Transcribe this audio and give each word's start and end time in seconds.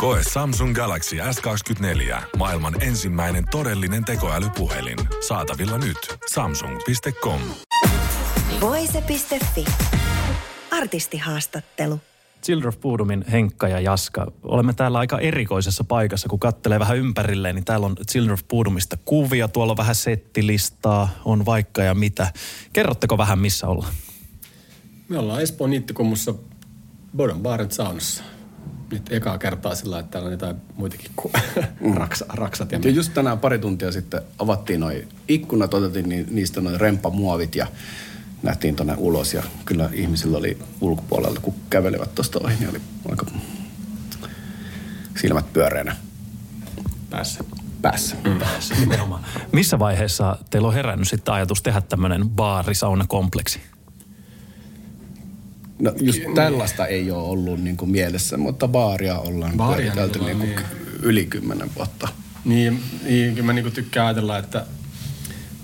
Koe 0.00 0.20
Samsung 0.32 0.74
Galaxy 0.74 1.16
S24. 1.16 2.22
Maailman 2.36 2.82
ensimmäinen 2.82 3.44
todellinen 3.50 4.04
tekoälypuhelin. 4.04 4.98
Saatavilla 5.28 5.78
nyt. 5.78 5.96
Samsung.com. 6.32 7.40
Voise.fi. 8.60 9.64
Artistihaastattelu. 10.70 12.00
Children 12.42 12.68
of 12.68 12.80
Boodumin 12.80 13.24
Henkka 13.32 13.68
ja 13.68 13.80
Jaska. 13.80 14.32
Olemme 14.42 14.72
täällä 14.72 14.98
aika 14.98 15.18
erikoisessa 15.18 15.84
paikassa, 15.84 16.28
kun 16.28 16.40
kattelee 16.40 16.78
vähän 16.78 16.98
ympärilleen, 16.98 17.54
niin 17.54 17.64
täällä 17.64 17.86
on 17.86 17.96
Children 18.10 18.34
of 18.34 18.48
Boodumista 18.48 18.96
kuvia, 19.04 19.48
tuolla 19.48 19.72
on 19.72 19.76
vähän 19.76 19.94
settilistaa, 19.94 21.08
on 21.24 21.46
vaikka 21.46 21.82
ja 21.82 21.94
mitä. 21.94 22.32
Kerrotteko 22.72 23.18
vähän, 23.18 23.38
missä 23.38 23.66
ollaan? 23.66 23.92
Me 25.08 25.18
ollaan 25.18 25.42
Espoon 25.42 25.70
niittykummussa 25.70 26.34
Bodon 27.16 27.40
Barent 27.40 27.72
saunassa. 27.72 28.24
Nyt 28.92 29.12
ekaa 29.12 29.38
kertaa 29.38 29.74
sillä 29.74 29.98
että 29.98 30.10
täällä 30.10 30.26
on 30.26 30.32
jotain 30.32 30.56
muitakin 30.74 31.10
kuin 31.16 31.32
mm. 31.80 31.94
raksa, 31.94 32.24
raksat. 32.28 32.72
Ja, 32.72 32.80
ja 32.84 32.90
just 32.90 33.14
tänään 33.14 33.38
pari 33.38 33.58
tuntia 33.58 33.92
sitten 33.92 34.22
avattiin 34.38 34.80
noin 34.80 35.08
ikkunat, 35.28 35.74
otettiin 35.74 36.08
ni, 36.08 36.26
niistä 36.30 36.60
noin 36.60 36.80
rempamuovit 36.80 37.54
ja 37.54 37.66
nähtiin 38.42 38.76
tuonne 38.76 38.94
ulos 38.98 39.34
ja 39.34 39.42
kyllä 39.64 39.90
ihmisillä 39.92 40.38
oli 40.38 40.58
ulkopuolella, 40.80 41.40
kun 41.42 41.54
kävelivät 41.70 42.14
tuosta 42.14 42.40
ohi, 42.44 42.54
niin 42.54 42.70
oli 42.70 42.80
aika 43.10 43.26
silmät 45.20 45.52
pyöreänä. 45.52 45.96
Päässä. 47.10 47.44
Päässä. 47.82 48.16
Mm. 48.24 48.38
Päässä, 48.38 48.74
nimenomaan. 48.74 49.24
Missä 49.52 49.78
vaiheessa 49.78 50.36
teillä 50.50 50.68
on 50.68 50.74
herännyt 50.74 51.08
sitten 51.08 51.34
ajatus 51.34 51.62
tehdä 51.62 51.80
tämmöinen 51.80 52.28
baarisauna-kompleksi? 52.28 53.60
No 55.80 55.92
just 56.00 56.20
tällaista 56.34 56.86
ei 56.86 57.10
ole 57.10 57.22
ollut 57.22 57.60
niin 57.60 57.76
kuin 57.76 57.90
mielessä, 57.90 58.36
mutta 58.36 58.68
baaria 58.68 59.18
ollaan 59.18 59.56
Baaria 59.56 59.92
pyöritelty 59.92 60.18
niin, 60.18 60.38
niin 60.38 60.54
kuin 60.54 60.66
niin. 60.66 61.00
yli 61.02 61.26
kymmenen 61.26 61.70
vuotta. 61.76 62.08
Niin, 62.44 62.82
niin 63.04 63.34
kyllä 63.34 63.46
mä 63.46 63.52
niin 63.52 63.72
tykkään 63.72 64.06
ajatella, 64.06 64.38
että 64.38 64.66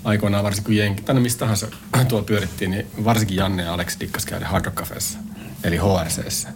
aikoinaan 0.03 0.43
varsinkin 0.43 0.65
kun 0.65 0.75
jenki, 0.75 1.01
tai 1.01 1.15
no 1.15 1.21
mistä 1.21 1.39
tahansa 1.39 1.67
tuolla 2.07 2.25
pyörittiin, 2.25 2.71
niin 2.71 2.87
varsinkin 3.03 3.37
Janne 3.37 3.63
ja 3.63 3.73
Aleksi 3.73 3.99
dikkas 3.99 4.25
käydä 4.25 4.47
Hard 4.47 4.65
Rock 4.65 4.77
Cafeessa, 4.77 5.19
eli 5.63 5.77
HRCssä. 5.77 6.49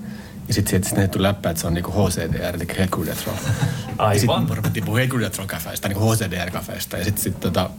Ja 0.47 0.53
sitten 0.53 0.83
sit, 0.83 0.97
sit 0.99 1.11
tuli 1.11 1.23
läppä, 1.23 1.49
että 1.49 1.61
se 1.61 1.67
on 1.67 1.73
niinku 1.73 1.91
HCDR, 1.91 2.55
eli 2.55 2.67
Roll. 3.27 3.37
Aivan. 3.97 4.13
Ja 4.15 4.19
sitten 4.19 4.57
ruvettiin 4.57 4.85
puhua 4.85 4.99
Headquarter 4.99 5.31
Roll 5.37 5.47
Cafeesta, 5.47 5.87
niinku 5.87 6.13
HCDR-cafeesta. 6.13 6.97
Ja 6.97 7.03
sitten 7.05 7.23
sit, 7.23 7.39
tota, 7.39 7.69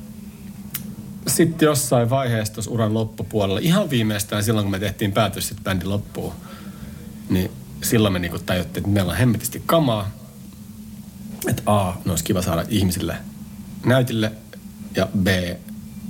sitten 1.32 1.66
jossain 1.66 2.10
vaiheessa 2.10 2.54
tuossa 2.54 2.70
uran 2.70 2.94
loppupuolella, 2.94 3.60
ihan 3.60 3.90
viimeistään 3.90 4.44
silloin, 4.44 4.64
kun 4.64 4.70
me 4.70 4.78
tehtiin 4.78 5.12
päätös 5.12 5.48
sitten 5.48 5.64
bändin 5.64 5.90
loppuun, 5.90 6.32
niin 7.30 7.50
silloin 7.82 8.12
me 8.12 8.18
niinku 8.18 8.38
tajuttiin, 8.38 8.84
että 8.84 8.90
meillä 8.90 9.10
on 9.10 9.18
hemmetisti 9.18 9.62
kamaa. 9.66 10.10
Että 11.48 11.62
A, 11.66 11.94
ne 12.04 12.10
olisi 12.12 12.24
kiva 12.24 12.42
saada 12.42 12.64
ihmisille 12.68 13.16
näytille, 13.86 14.32
ja 14.96 15.08
B, 15.22 15.26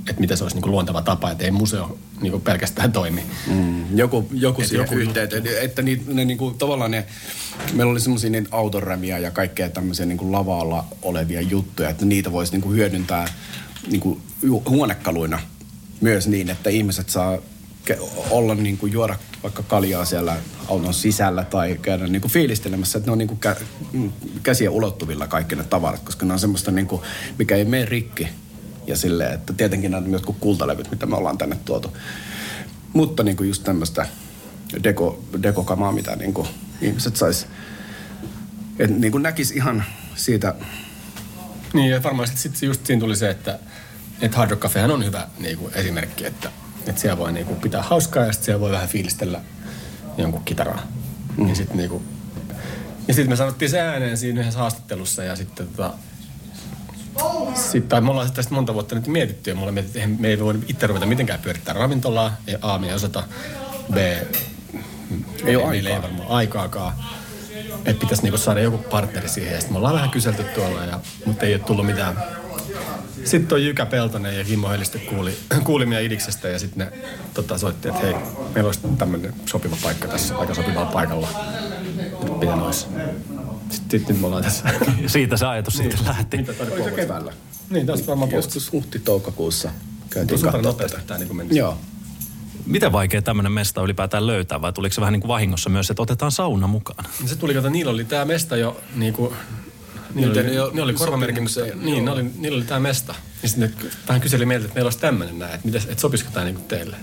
että 0.09 0.19
miten 0.19 0.37
se 0.37 0.43
olisi 0.43 0.55
niinku 0.55 0.69
luonteva 0.69 1.01
tapa, 1.01 1.31
että 1.31 1.43
ei 1.43 1.51
museo 1.51 1.97
niinku 2.21 2.39
pelkästään 2.39 2.91
toimi. 2.91 3.23
Mm, 3.47 3.97
joku 3.97 4.29
joku 4.33 4.61
Et 4.61 4.71
joku 4.71 4.95
yhteyteen, 4.95 5.47
että, 5.47 5.61
että 5.61 5.81
ni, 5.81 6.01
ne 6.07 6.25
niinku, 6.25 6.51
tavallaan 6.51 6.91
ne, 6.91 7.05
meillä 7.73 7.91
oli 7.91 7.99
semmoisia 7.99 8.29
niin 8.29 8.47
autorämiä 8.51 9.17
ja 9.17 9.31
kaikkea 9.31 9.69
tämmöisiä 9.69 10.05
niinku 10.05 10.31
lavalla 10.31 10.85
olevia 11.01 11.41
juttuja, 11.41 11.89
että 11.89 12.05
niitä 12.05 12.31
voisi 12.31 12.51
niinku 12.51 12.71
hyödyntää 12.71 13.27
niinku 13.91 14.21
huonekaluina 14.49 15.39
myös 16.01 16.27
niin, 16.27 16.49
että 16.49 16.69
ihmiset 16.69 17.09
saa 17.09 17.37
olla 18.29 18.55
niinku 18.55 18.85
juoda 18.87 19.15
vaikka 19.43 19.63
kaljaa 19.63 20.05
siellä 20.05 20.37
auton 20.67 20.93
sisällä 20.93 21.43
tai 21.43 21.79
käydä 21.81 22.07
niinku 22.07 22.27
fiilistelemässä, 22.27 22.97
että 22.97 23.07
ne 23.07 23.11
on 23.11 23.17
niinku 23.17 23.37
kä- 23.45 23.63
mm, 23.93 24.11
käsiä 24.43 24.71
ulottuvilla 24.71 25.27
kaikki 25.27 25.55
ne 25.55 25.63
tavarat, 25.63 26.01
koska 26.03 26.25
ne 26.25 26.33
on 26.33 26.39
semmoista 26.39 26.71
niinku, 26.71 27.03
mikä 27.39 27.55
ei 27.55 27.65
mene 27.65 27.85
rikki. 27.85 28.29
Ja 28.87 28.97
silleen, 28.97 29.33
että 29.33 29.53
tietenkin 29.53 29.91
nämä 29.91 30.07
jotkut 30.07 30.35
kultalevyt, 30.39 30.91
mitä 30.91 31.05
me 31.05 31.15
ollaan 31.15 31.37
tänne 31.37 31.57
tuotu. 31.65 31.97
Mutta 32.93 33.23
niinku 33.23 33.43
just 33.43 33.63
tämmöistä 33.63 34.07
deko, 34.83 35.23
dekokamaa, 35.43 35.91
mitä 35.91 36.15
niinku 36.15 36.47
ihmiset 36.81 37.15
sais, 37.15 37.47
että 38.79 38.95
niinku 38.95 39.17
näkis 39.17 39.51
ihan 39.51 39.83
siitä 40.15 40.55
Niin, 41.73 41.89
ja 41.89 42.03
varmaan 42.03 42.27
sitten 42.27 42.41
sit 42.41 42.61
just 42.61 42.85
siinä 42.85 42.99
tuli 42.99 43.15
se, 43.15 43.29
että, 43.29 43.59
että 44.23 44.37
Hard 44.37 44.51
Rock 44.51 44.61
Cafehan 44.61 44.91
on 44.91 45.05
hyvä 45.05 45.27
niin 45.39 45.57
kuin 45.57 45.73
esimerkki, 45.73 46.25
että, 46.25 46.49
että 46.87 47.01
siellä 47.01 47.17
voi 47.17 47.31
niin 47.31 47.45
kuin 47.45 47.59
pitää 47.59 47.81
hauskaa 47.83 48.25
ja 48.25 48.31
sitten 48.31 48.45
siellä 48.45 48.59
voi 48.59 48.71
vähän 48.71 48.87
fiilistellä 48.87 49.41
jonkun 50.17 50.43
kitaraa. 50.43 50.81
Mm. 51.37 51.49
Ja 51.49 51.55
sitten 51.55 51.77
niin 51.77 51.89
kuin, 51.89 52.03
ja 53.07 53.13
sitten 53.13 53.29
me 53.29 53.35
sanottiin 53.35 53.71
se 53.71 53.81
ääneen 53.81 54.17
siinä 54.17 54.41
yhdessä 54.41 54.59
haastattelussa 54.59 55.23
ja 55.23 55.35
sitten 55.35 55.67
tota, 55.67 55.93
sitten, 57.55 57.89
tai 57.89 58.01
me 58.01 58.11
ollaan 58.11 58.27
sitten 58.27 58.45
monta 58.49 58.73
vuotta 58.73 58.95
nyt 58.95 59.07
mietitty 59.07 59.49
ja 59.49 59.55
me 59.55 59.59
ollaan 59.59 59.73
mietitty, 59.73 59.99
että 59.99 60.21
me 60.21 60.27
ei 60.27 60.39
voi 60.39 60.59
itse 60.67 60.87
ruveta 60.87 61.05
mitenkään 61.05 61.39
pyörittää 61.39 61.73
ravintolaa, 61.73 62.37
ja 62.47 62.57
A, 62.61 62.77
me 62.77 62.87
ei 62.87 62.93
osata, 62.93 63.23
B, 63.93 63.97
Ei 65.45 65.55
ole 65.55 65.69
meillä 65.69 65.89
ei 65.89 65.95
aikaa. 65.95 66.09
varmaan 66.09 66.31
aikaakaan. 66.31 66.93
Että 67.85 67.99
pitäisi 67.99 68.23
niinku 68.23 68.37
saada 68.37 68.59
joku 68.59 68.77
partneri 68.77 69.29
siihen. 69.29 69.53
Ja 69.53 69.59
sitten 69.59 69.73
me 69.73 69.77
ollaan 69.77 69.95
vähän 69.95 70.09
kyselty 70.09 70.43
tuolla, 70.43 70.85
ja, 70.85 70.99
mutta 71.25 71.45
ei 71.45 71.53
ole 71.53 71.63
tullut 71.63 71.85
mitään. 71.85 72.42
Sitten 73.25 73.55
on 73.55 73.63
Jykä 73.63 73.85
Peltonen 73.85 74.37
ja 74.37 74.43
Kimmo 74.43 74.69
Helistö 74.69 74.99
kuuli, 74.99 75.37
kuuli 75.63 75.85
meidän 75.85 76.05
idiksestä 76.05 76.47
ja 76.47 76.59
sitten 76.59 76.87
ne 76.87 76.97
tota, 77.33 77.57
soitti, 77.57 77.87
että 77.87 78.01
hei, 78.01 78.13
meillä 78.53 78.67
olisi 78.67 78.79
tämmöinen 78.97 79.33
sopiva 79.45 79.77
paikka 79.83 80.07
tässä, 80.07 80.37
aika 80.37 80.53
sopivalla 80.53 80.91
paikalla. 80.91 81.27
Miten 82.39 82.53
olisi? 82.53 82.87
Sitten 83.69 84.05
nyt 84.07 84.21
me 84.21 84.27
ollaan 84.27 84.43
tässä. 84.43 84.69
Siitä 85.07 85.37
se 85.37 85.45
ajatus 85.45 85.73
sitten 85.73 85.99
lähti. 86.05 86.37
Mitä 86.37 86.53
Oliko 86.71 86.95
keväällä? 86.95 87.33
Niin, 87.69 87.85
tästä 87.85 88.07
varmaan 88.07 88.29
puolesta. 88.29 88.57
Joskus 88.57 88.71
huhti-toukokuussa 88.71 89.71
käytiin 90.09 90.39
nopeasti 90.61 90.97
tätä. 90.97 91.07
tämä 91.07 91.19
niin 91.19 91.35
meni. 91.35 91.57
Joo. 91.57 91.77
Miten 92.65 92.91
vaikea 92.91 93.21
tämmöinen 93.21 93.51
mesta 93.51 93.81
ylipäätään 93.81 94.27
löytää 94.27 94.61
vai 94.61 94.73
tuliko 94.73 94.93
se 94.93 95.01
vähän 95.01 95.11
niin 95.11 95.21
kuin 95.21 95.27
vahingossa 95.27 95.69
myös, 95.69 95.89
että 95.89 96.01
otetaan 96.01 96.31
sauna 96.31 96.67
mukaan? 96.67 97.05
Se 97.25 97.35
tuli, 97.35 97.53
kato, 97.53 97.69
niillä 97.69 97.91
oli 97.91 98.05
tämä 98.05 98.25
mesta 98.25 98.57
jo 98.57 98.81
niinku... 98.95 99.33
Niillä 100.13 100.33
Miten 100.33 100.61
oli, 100.61 100.73
ne 100.73 100.81
oli 100.81 100.93
korvamerkinnässä, 100.93 101.59
sopimukseen, 101.59 101.85
niin, 101.85 102.05
joo. 102.05 102.15
ne 102.15 102.21
oli, 102.21 102.31
niillä 102.37 102.57
oli 102.57 102.65
tämä 102.65 102.79
mesta. 102.79 103.15
Ja 103.43 103.49
sitten 103.49 103.73
ne 103.79 103.89
vähän 104.07 104.21
kyseli 104.21 104.45
meiltä, 104.45 104.65
että 104.65 104.75
meillä 104.75 104.87
olisi 104.87 104.99
tämmöinen 104.99 105.39
näin, 105.39 105.55
että, 105.55 105.65
mitäs, 105.67 105.85
että 105.85 106.01
sopisiko 106.01 106.31
tämä 106.33 106.45
niinku 106.45 106.61
teille. 106.61 106.95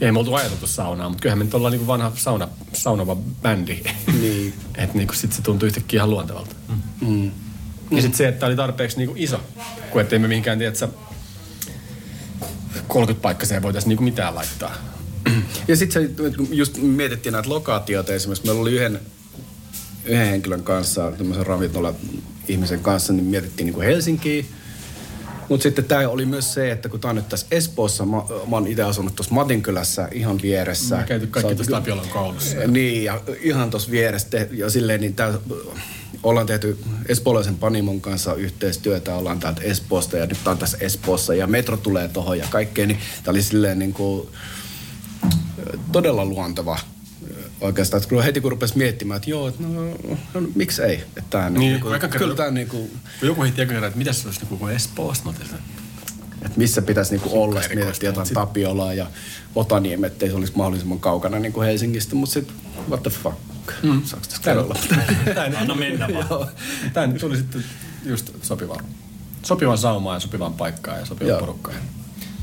Ja 0.00 0.06
ei 0.06 0.12
me 0.12 0.18
oltu 0.18 0.34
ajateltu 0.34 0.66
saunaa, 0.66 1.08
mutta 1.08 1.22
kyllähän 1.22 1.38
me 1.38 1.44
nyt 1.44 1.54
ollaan 1.54 1.72
niinku 1.72 1.86
vanha 1.86 2.12
sauna, 2.14 2.48
saunava 2.72 3.16
bändi. 3.16 3.80
Niin. 4.20 4.54
että 4.78 4.98
niinku 4.98 5.14
sit 5.14 5.32
se 5.32 5.42
tuntui 5.42 5.66
yhtäkkiä 5.66 5.98
ihan 5.98 6.10
luontevalta. 6.10 6.56
Mm. 7.00 7.30
Ja 7.90 8.02
sitten 8.02 8.18
se, 8.18 8.28
että 8.28 8.46
oli 8.46 8.56
tarpeeksi 8.56 8.96
niinku 8.96 9.14
iso, 9.18 9.40
kun 9.90 10.00
ettei 10.00 10.18
me 10.18 10.28
mihinkään, 10.28 10.58
tiedä, 10.58 10.72
30 12.88 13.22
paikkaiseen 13.22 13.62
voitaisiin 13.62 13.88
niinku 13.88 14.04
mitään 14.04 14.34
laittaa. 14.34 14.74
Ja 15.68 15.76
sitten 15.76 16.02
se, 16.02 16.10
just 16.50 16.76
mietittiin 16.76 17.32
näitä 17.32 17.48
lokaatioita 17.48 18.12
esimerkiksi, 18.12 18.46
meillä 18.46 18.60
oli 18.60 18.72
yhden, 18.72 19.00
yhden 20.04 20.26
henkilön 20.26 20.62
kanssa, 20.62 21.12
tämmöisen 21.18 21.46
ravintola 21.46 21.94
ihmisen 22.48 22.80
kanssa, 22.80 23.12
niin 23.12 23.24
mietittiin 23.24 23.66
niin 23.66 23.74
kuin 23.74 23.86
Helsinkiä. 23.86 24.44
Mutta 25.48 25.62
sitten 25.62 25.84
tämä 25.84 26.08
oli 26.08 26.24
myös 26.24 26.54
se, 26.54 26.70
että 26.70 26.88
kun 26.88 27.00
tämä 27.00 27.10
on 27.10 27.16
nyt 27.16 27.28
tässä 27.28 27.46
Espoossa, 27.50 28.06
mä, 28.06 28.16
mä 28.16 28.56
oon 28.56 28.66
itse 28.66 28.82
asunut 28.82 29.16
tuossa 29.16 29.34
Matinkylässä 29.34 30.08
ihan 30.12 30.38
vieressä. 30.42 30.96
Me 30.96 31.04
käyty 31.06 31.26
kaikki 31.26 31.54
tuossa 31.54 31.72
Tapiolan 31.72 32.08
koulussa. 32.08 32.56
Niin, 32.66 33.04
ja 33.04 33.20
ihan 33.40 33.70
tuossa 33.70 33.90
vieressä. 33.90 34.28
Te, 34.30 34.48
ja 34.52 34.70
silleen, 34.70 35.00
niin 35.00 35.14
tää, 35.14 35.34
ollaan 36.22 36.46
tehty 36.46 36.78
espoolaisen 37.08 37.56
Panimon 37.56 38.00
kanssa 38.00 38.34
yhteistyötä, 38.34 39.14
ollaan 39.14 39.40
täältä 39.40 39.62
Espoosta 39.62 40.16
ja 40.16 40.26
nyt 40.26 40.38
tää 40.44 40.50
on 40.50 40.58
tässä 40.58 40.78
Espoossa 40.80 41.34
ja 41.34 41.46
metro 41.46 41.76
tulee 41.76 42.08
tohon 42.08 42.38
ja 42.38 42.46
kaikkea, 42.50 42.86
niin 42.86 42.98
tämä 43.24 43.32
oli 43.32 43.42
silleen 43.42 43.78
niin 43.78 43.92
kuin, 43.92 44.28
todella 45.92 46.24
luonteva 46.24 46.78
oikeastaan. 47.60 47.98
Että 48.02 48.14
kun 48.14 48.22
heti 48.24 48.40
kun 48.40 48.50
rupesi 48.50 48.78
miettimään, 48.78 49.16
että 49.16 49.30
joo, 49.30 49.48
että 49.48 49.62
no, 49.62 49.84
no 50.34 50.48
miksi 50.54 50.82
ei? 50.82 50.94
Että 50.94 51.22
tää, 51.30 51.50
Niin, 51.50 51.60
niin, 51.60 51.80
kuin, 51.80 51.92
aika 51.92 52.08
kyllä 52.08 52.18
kerran- 52.20 52.36
tämä 52.36 52.50
niin 52.50 52.68
kuin, 52.68 52.90
Kun 53.20 53.28
joku 53.28 53.42
heitti 53.42 53.66
kerran, 53.66 53.84
että 53.84 53.98
mitä 53.98 54.12
se 54.12 54.28
olisi 54.28 54.40
niinku 54.40 54.56
kuin 54.56 54.74
Espoosta, 54.76 55.24
mä 55.28 55.34
että 56.42 56.58
missä 56.58 56.82
pitäisi 56.82 57.10
niin 57.10 57.20
kuin 57.20 57.34
olla, 57.34 57.60
sitten 57.60 57.78
mietittiin 57.78 58.08
jotain 58.08 58.26
sit- 58.26 58.34
Tapiolaa 58.34 58.94
ja 58.94 59.06
Otaniemi, 59.54 60.06
ettei 60.06 60.28
se 60.28 60.34
olisi 60.36 60.52
mahdollisimman 60.56 61.00
kaukana 61.00 61.38
niin 61.38 61.52
kuin 61.52 61.66
Helsingistä, 61.66 62.14
mutta 62.14 62.32
sitten 62.32 62.56
what 62.88 63.02
the 63.02 63.10
fuck, 63.10 63.36
mm. 63.82 64.02
saako 64.04 64.26
tästä 64.26 64.44
kerralla? 64.44 64.76
Anna 65.60 65.74
mennä 65.74 66.08
vaan. 66.08 66.48
Tämä 66.92 67.08
tuli 67.20 67.36
sitten 67.36 67.64
just 68.04 68.30
sopivaan, 68.42 68.84
sopivan 69.42 69.78
saumaan 69.78 70.16
ja 70.16 70.20
sopivaan 70.20 70.54
paikkaan 70.54 70.98
ja 71.00 71.06
sopivaan 71.06 71.40
porukkaan. 71.40 71.76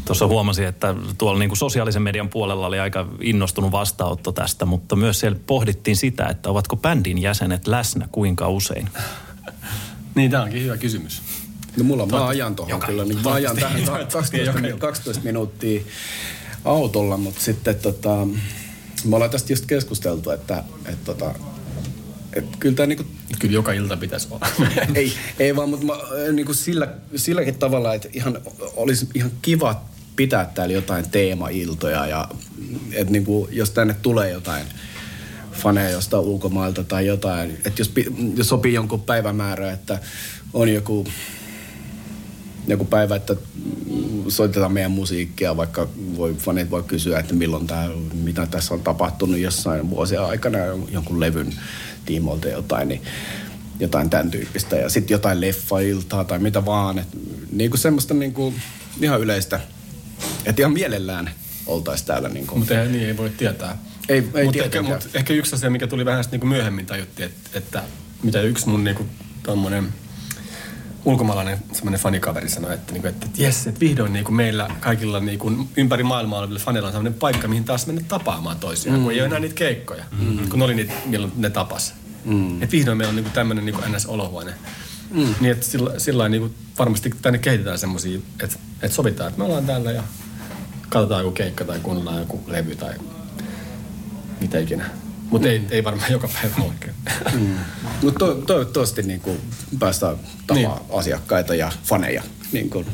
Tuossa 0.08 0.28
huomasin, 0.28 0.68
että 0.68 0.96
tuolla 1.18 1.40
niin 1.40 1.50
kuin 1.50 1.58
sosiaalisen 1.58 2.02
median 2.02 2.30
puolella 2.30 2.68
oli 2.68 2.80
aika 2.80 3.08
innostunut 3.22 3.72
vastaanotto 3.72 4.32
tästä, 4.32 4.66
mutta 4.66 4.96
myös 4.96 5.20
siellä 5.20 5.40
pohdittiin 5.48 5.98
sitä, 5.98 6.26
että 6.26 6.50
ovatko 6.50 6.76
bändin 6.76 7.18
jäsenet 7.18 7.68
läsnä 7.68 8.08
kuinka 8.12 8.50
usein. 8.50 8.90
Niin, 10.16 10.32
tämä 10.32 10.44
onkin 10.44 10.64
hyvä 10.64 10.78
kysymys. 10.78 11.22
No 11.78 11.84
mulla 11.84 12.04
on 12.04 12.12
vaan 12.12 12.28
ajan 12.28 12.56
tuohon 12.56 12.80
kyllä, 12.80 13.06
niin 13.06 13.24
mä 13.24 13.34
ajan 13.34 13.56
tähän 13.56 13.84
12, 13.84 14.78
12 14.80 15.24
minuuttia 15.24 15.82
autolla, 16.66 17.18
mutta 17.18 17.42
sitten 17.42 17.76
tota, 17.76 18.28
me 19.06 19.16
ollaan 19.16 19.32
tästä 19.32 19.54
just 19.54 19.66
keskusteltu, 19.66 20.30
että, 20.30 20.64
että, 20.86 21.06
tota, 21.06 21.34
että 22.34 22.58
kyllä 22.60 22.76
tämä 22.76 22.88
niinku 22.88 23.06
Kyllä 23.40 23.54
joka 23.54 23.74
ilta 23.74 23.98
pitäisi 23.98 24.28
olla. 24.32 24.48
ei, 24.96 25.14
ei 25.40 25.56
vaan, 25.56 25.70
mutta 25.70 25.86
mä, 25.86 25.94
niin 26.32 26.46
kuin 26.46 26.56
sillä, 26.56 26.88
silläkin 27.16 27.56
tavalla, 27.56 27.94
että 27.94 28.10
ihan, 28.14 28.38
olisi 28.76 29.08
ihan 29.14 29.32
kiva 29.42 29.82
pitää 30.18 30.46
täällä 30.46 30.74
jotain 30.74 31.10
teemailtoja 31.10 32.08
ja 32.08 32.30
että 32.92 33.12
niin 33.12 33.26
kuin, 33.26 33.50
jos 33.52 33.72
tänne 33.72 33.96
tulee 34.02 34.32
jotain 34.32 34.66
faneja 35.52 35.90
jostain 35.90 36.24
ulkomailta 36.24 36.84
tai 36.84 37.06
jotain, 37.06 37.52
että 37.52 37.82
jos, 37.82 37.92
jos 38.36 38.50
sopii 38.50 38.74
jonkun 38.74 39.02
päivämäärä, 39.02 39.72
että 39.72 40.00
on 40.54 40.74
joku 40.74 41.08
joku 42.68 42.86
päivä, 42.86 43.16
että 43.16 43.36
soitetaan 44.28 44.74
meidän 44.74 44.92
musiikkia, 44.92 45.58
vaikka 45.58 45.88
voi, 46.18 46.34
fanit 46.34 46.72
voi 46.72 46.84
kysyä, 46.84 47.20
että 47.20 47.34
milloin 47.34 47.68
tämä, 47.68 47.90
mitä 48.14 48.46
tässä 48.46 48.74
on 48.74 48.84
tapahtunut 48.84 49.40
jossain 49.40 49.90
vuosia 49.90 50.26
aikana 50.26 50.58
jonkun 50.92 51.20
levyn 51.20 51.54
tiimoilta 52.06 52.48
jotain, 52.48 52.88
niin 52.88 53.02
jotain 53.80 54.10
tämän 54.10 54.32
tyyppistä. 54.32 54.76
Ja 54.76 54.90
sitten 54.90 55.16
jotain 55.16 55.42
leffailtaa 55.42 56.24
tai 56.24 56.40
mitä 56.40 56.66
vaan. 56.66 57.00
Et, 57.00 57.08
niin 57.52 57.70
kuin 57.70 57.80
semmoista 57.80 58.14
niin 58.14 58.34
kuin, 58.34 58.56
ihan 59.02 59.22
yleistä, 59.22 59.60
että 60.50 60.62
ihan 60.62 60.74
mielellään 60.74 61.30
oltaisiin 61.66 62.08
täällä. 62.08 62.30
Niin 62.30 62.48
kuin. 62.48 62.60
Mutta 62.60 62.74
niin 62.74 63.08
ei 63.08 63.18
voi 63.18 63.30
tietää. 63.30 63.78
Ei, 64.10 64.30
ei 64.34 64.46
mutta 64.46 64.64
ehkä, 64.64 64.82
mut 64.82 65.10
ehkä 65.14 65.34
yksi 65.34 65.56
asia, 65.56 65.70
mikä 65.70 65.88
tuli 65.88 66.06
vähän 66.06 66.26
niin 66.32 66.40
kuin 66.40 66.50
myöhemmin 66.50 66.86
tajuttiin, 66.86 67.26
että, 67.26 67.58
että 67.58 67.84
mitä 68.24 68.42
yksi 68.42 68.70
mun 68.70 68.84
niin 68.84 68.96
kuin, 68.96 69.10
tommonen, 69.44 69.94
ulkomaalainen 71.06 71.60
semmoinen 71.72 72.00
fanikaveri 72.00 72.50
sanoi, 72.50 72.74
että, 72.74 72.94
niin 72.94 73.02
kuin, 73.02 73.10
että, 73.10 73.26
että 73.26 73.44
jes, 73.44 73.68
että 73.68 73.80
vihdoin 73.80 74.14
niin 74.14 74.26
kuin 74.26 74.36
meillä 74.36 74.68
kaikilla 74.80 75.20
niin 75.20 75.40
kuin, 75.40 75.70
ympäri 75.78 76.04
maailmaa 76.04 76.40
olevilla 76.40 76.60
faneilla 76.60 76.88
on 76.88 76.94
semmoinen 76.94 77.20
paikka, 77.20 77.48
mihin 77.48 77.64
taas 77.64 77.88
mennä 77.88 78.02
tapaamaan 78.08 78.60
toisiaan, 78.60 79.00
mm. 79.00 79.04
kun 79.04 79.14
ei 79.14 79.20
ole 79.20 79.28
enää 79.28 79.40
niitä 79.40 79.56
keikkoja, 79.56 80.04
mm. 80.20 80.50
kun 80.50 80.62
oli 80.62 80.76
niitä, 80.76 80.94
milloin 81.06 81.34
ne 81.36 81.50
tapas. 81.50 81.94
Mm. 82.26 82.62
Että 82.62 82.72
vihdoin 82.72 82.98
meillä 82.98 83.10
on 83.10 83.16
niin 83.16 83.24
kuin 83.24 83.34
tämmöinen 83.34 83.66
niin 83.66 83.76
kuin 83.76 83.92
NS-olohuone. 83.92 84.54
Mm. 85.12 85.36
Niin, 85.40 85.52
että 85.52 85.66
sillä, 85.66 86.00
sillä 86.00 86.30
niin 86.30 86.42
kuin, 86.42 86.56
varmasti 86.80 87.10
tänne 87.22 87.40
kehitetään 87.40 87.80
semmoisia, 87.80 88.20
että, 88.44 88.60
että 88.82 88.96
sovitaan, 88.96 89.28
että 89.28 89.38
me 89.40 89.44
ollaan 89.46 89.66
täällä 89.66 89.92
ja 89.92 90.04
katsotaan 90.90 91.24
joku 91.24 91.36
keikka 91.36 91.66
tai 91.66 91.80
kuunnellaan 91.80 92.20
joku 92.20 92.44
levy 92.48 92.76
tai 92.76 92.94
mitä 94.42 94.60
ikinä. 94.60 94.90
Mutta 95.30 95.48
mm. 95.48 95.52
ei, 95.52 95.62
ei 95.72 95.84
varmaan 95.84 96.12
joka 96.12 96.30
päivä 96.34 96.56
oikein. 96.70 96.94
Mm. 97.34 97.56
Mutta 98.02 98.20
to, 98.20 98.36
toivottavasti 98.36 99.04
niin 99.04 99.22
kuin 99.22 99.42
päästään 99.80 100.16
tapaamaan 100.48 100.82
niin. 100.82 101.00
asiakkaita 101.00 101.56
ja 101.56 101.72
faneja 101.84 102.24
niin 102.52 102.70
kuin 102.70 102.86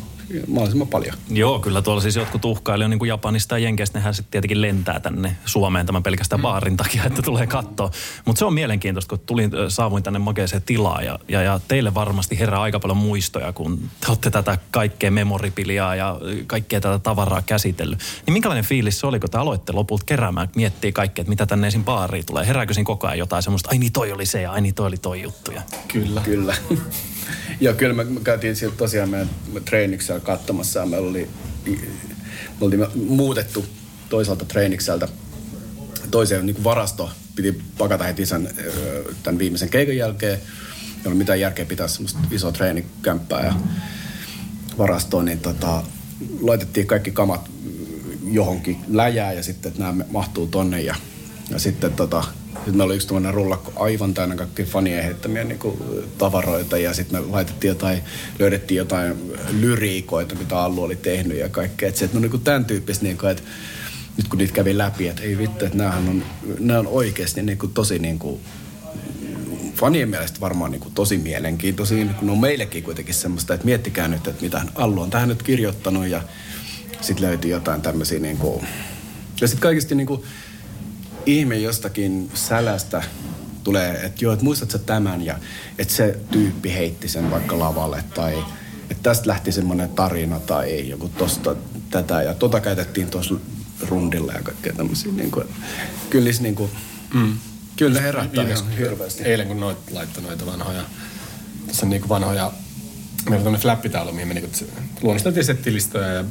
mahdollisimman 0.48 0.88
paljon. 0.88 1.16
Joo, 1.30 1.60
kyllä 1.60 1.82
tuolla 1.82 2.02
siis 2.02 2.16
jotkut 2.16 2.46
uhkailijoita 2.46 2.90
niin 2.90 3.00
kuin 3.00 3.10
Japanista 3.10 3.58
ja 3.58 3.64
Jenkeistä, 3.64 4.00
nehän 4.00 4.14
sitten 4.14 4.32
tietenkin 4.32 4.62
lentää 4.62 5.00
tänne 5.00 5.38
Suomeen 5.46 5.86
tämän 5.86 6.04
pelkästään 6.04 6.40
mm. 6.40 6.44
baarin 6.44 6.78
takia, 6.78 7.04
että 7.06 7.22
tulee 7.22 7.48
katsoa. 7.48 7.92
Mutta 8.26 8.40
se 8.40 8.46
on 8.46 8.54
mielenkiintoista, 8.54 9.10
kun 9.10 9.26
tulin, 9.26 9.52
saavuin 9.68 10.04
tänne 10.04 10.20
makeeseen 10.20 10.62
tilaan 10.62 11.06
ja, 11.06 11.20
ja, 11.28 11.42
ja 11.42 11.60
teille 11.68 11.94
varmasti 11.94 12.40
herää 12.40 12.62
aika 12.62 12.80
paljon 12.80 12.98
muistoja, 12.98 13.54
kun 13.54 13.80
te 14.00 14.08
olette 14.10 14.30
tätä 14.30 14.58
kaikkea 14.72 15.12
memoripiliaa 15.12 15.96
ja 15.96 16.18
kaikkea 16.48 16.82
tätä 16.82 17.00
tavaraa 17.00 17.42
käsitellyt. 17.42 18.00
Niin 18.26 18.34
minkälainen 18.34 18.66
fiilis 18.66 19.00
se 19.00 19.08
oli, 19.08 19.20
kun 19.20 19.30
te 19.30 19.38
aloitte 19.38 19.72
lopulta 19.72 20.06
keräämään, 20.06 20.50
miettii 20.56 20.92
kaikkea, 20.92 21.22
että 21.22 21.30
mitä 21.30 21.46
tänne 21.46 21.68
esim. 21.68 21.84
baariin 21.84 22.26
tulee? 22.26 22.48
Herääkö 22.48 22.74
siinä 22.74 22.86
koko 22.86 23.08
ajan 23.08 23.20
jotain 23.20 23.44
semmoista, 23.44 23.70
ai 23.72 23.78
niin 23.78 23.94
toi 23.94 24.12
oli 24.12 24.26
se 24.26 24.42
ja 24.42 24.52
ai 24.52 24.62
niin 24.62 24.76
toi 24.76 24.88
oli 24.88 24.98
toi 24.98 25.22
juttuja? 25.22 25.62
Kyllä. 25.88 26.22
Kyllä. 26.22 26.56
Joo, 27.64 27.74
kyllä 27.74 27.94
me, 27.94 28.04
me 28.04 28.20
käytiin 28.24 28.56
sieltä 28.56 28.78
tosiaan 28.78 29.10
meidän 29.10 29.30
treeniksellä 29.66 30.20
katsomassa 30.20 30.80
ja 30.80 30.86
meillä 30.86 31.10
oli, 31.10 31.30
me 32.60 32.66
oltiin 32.66 32.86
muutettu 32.96 33.66
toisaalta 34.10 34.46
treenikseltä 34.46 35.08
toiseen 36.12 36.46
niin 36.46 36.56
kuin 36.56 36.64
varasto. 36.64 37.12
Piti 37.36 37.62
pakata 37.78 38.04
heti 38.04 38.26
sen 38.26 38.50
tämän 39.24 39.40
viimeisen 39.40 39.70
keikan 39.70 39.98
jälkeen. 39.98 40.34
Ei 40.34 41.06
ole 41.06 41.16
mitään 41.16 41.40
järkeä 41.40 41.66
pitää 41.66 41.88
semmoista 41.88 42.20
isoa 42.32 42.52
treenikämppää 42.52 43.46
ja 43.46 43.54
varastoon, 44.78 45.26
niin 45.26 45.40
tota, 45.40 45.84
laitettiin 46.42 46.88
kaikki 46.88 47.12
kamat 47.12 47.50
johonkin 48.32 48.78
läjään 48.88 49.36
ja 49.36 49.44
sitten, 49.44 49.70
että 49.70 49.84
nämä 49.84 50.06
mahtuu 50.12 50.48
tonne 50.48 50.82
ja, 50.82 50.96
ja 51.50 51.60
sitten 51.60 51.94
tota, 51.94 52.24
sitten 52.54 52.74
meillä 52.74 52.84
oli 52.84 52.96
yksi 52.96 53.08
tämmöinen 53.08 53.34
rullakko 53.34 53.74
aivan 53.76 54.14
täynnä 54.14 54.36
kaikki 54.36 54.64
fanien 54.64 55.04
heittämiä 55.04 55.44
niin 55.44 55.60
kuin, 55.60 55.78
tavaroita 56.18 56.78
ja 56.78 56.94
sitten 56.94 57.22
me 57.22 57.28
laitettiin 57.32 57.70
jotain, 57.70 58.02
löydettiin 58.40 58.78
jotain 58.78 59.34
lyriikoita, 59.60 60.36
mitä 60.36 60.60
Allu 60.60 60.84
oli 60.84 60.96
tehnyt 60.96 61.38
ja 61.38 61.50
kaikkea. 61.50 61.90
Että 61.90 62.00
se, 62.00 62.06
että 62.06 62.18
no 62.18 62.22
niin 62.22 62.32
kuin 62.32 62.44
tämän 62.44 62.66
tyyppistä, 62.66 63.04
niin 63.04 63.18
kuin, 63.18 63.32
että 63.32 63.44
nyt 64.18 64.28
kun 64.28 64.40
niitä 64.40 64.54
kävi 64.54 64.78
läpi, 64.78 65.08
että 65.08 65.22
ei 65.22 65.38
vittu, 65.38 65.66
että 65.66 65.78
näähän 65.78 66.10
on, 66.10 66.24
nämä 66.60 66.80
on 66.80 66.88
oikeasti 66.88 67.42
niin 67.42 67.58
kuin, 67.58 67.74
tosi 67.74 68.00
niin 68.00 68.20
kuin, 68.20 68.40
fanien 69.76 70.10
mielestä 70.10 70.40
varmaan 70.42 70.72
niin 70.72 70.82
kuin 70.82 70.94
tosi 70.94 71.18
mielenkiintoisia. 71.18 71.98
Niin 71.98 72.16
no 72.22 72.36
meillekin 72.36 72.84
kuitenkin 72.84 73.14
semmoista, 73.14 73.54
että 73.54 73.66
miettikää 73.66 74.08
nyt, 74.08 74.28
että 74.28 74.44
mitä 74.44 74.62
Allu 74.76 75.02
on 75.02 75.10
tähän 75.10 75.30
nyt 75.30 75.44
kirjoittanut 75.44 76.08
ja 76.08 76.22
sitten 77.02 77.26
löytyi 77.26 77.52
jotain 77.52 77.82
tämmöisiä 77.82 78.20
niin 78.20 78.38
kuin, 78.38 78.68
ja 79.42 79.48
sitten 79.48 79.62
kaikista 79.62 79.96
niin 79.96 80.08
kuin, 80.08 80.24
ihme 81.26 81.58
jostakin 81.58 82.32
sälästä 82.34 83.04
tulee, 83.64 83.92
että 84.06 84.26
joo, 84.26 84.34
että 84.34 84.46
muistatko 84.46 84.78
tämän 84.78 85.22
ja 85.22 85.40
että 85.78 85.94
se 85.94 86.20
tyyppi 86.32 86.74
heitti 86.74 87.08
sen 87.08 87.32
vaikka 87.32 87.60
lavalle 87.60 88.04
tai 88.16 88.44
että 88.90 89.04
tästä 89.04 89.28
lähti 89.28 89.52
semmoinen 89.52 89.90
tarina 89.90 90.40
tai 90.40 90.90
joku 90.90 91.10
tosta 91.10 91.56
tätä 91.90 92.22
ja 92.22 92.34
tota 92.34 92.62
käytettiin 92.62 93.10
tuossa 93.10 93.36
rundilla 93.82 94.34
ja 94.34 94.42
kaikkea 94.42 94.74
tämmöisiä. 94.74 95.12
Niin 95.12 95.32
kuin, 95.32 95.46
kyllä, 96.10 96.32
niin 96.40 96.56
kuin, 96.56 96.72
mm. 97.14 97.38
kyllä 97.78 98.02
herättää 98.02 98.44
ihan 98.44 98.72
hirveästi. 98.72 99.24
Eilen 99.24 99.48
kun 99.48 99.60
noit 99.60 99.78
laittoi 99.92 100.24
noita 100.24 100.46
vanhoja, 100.46 100.84
tässä 101.68 101.86
on 101.86 101.90
niin 101.90 102.02
kuin 102.02 102.10
vanhoja, 102.10 102.52
meillä 103.24 103.38
on 103.38 103.44
tämmöinen 103.44 103.62
flappitaulu, 103.62 104.12
mihin 104.12 104.28
me 104.28 104.34
niin 104.34 104.52
luonnosteltiin 105.02 105.46
settilistoja 105.46 106.08
ja 106.08 106.24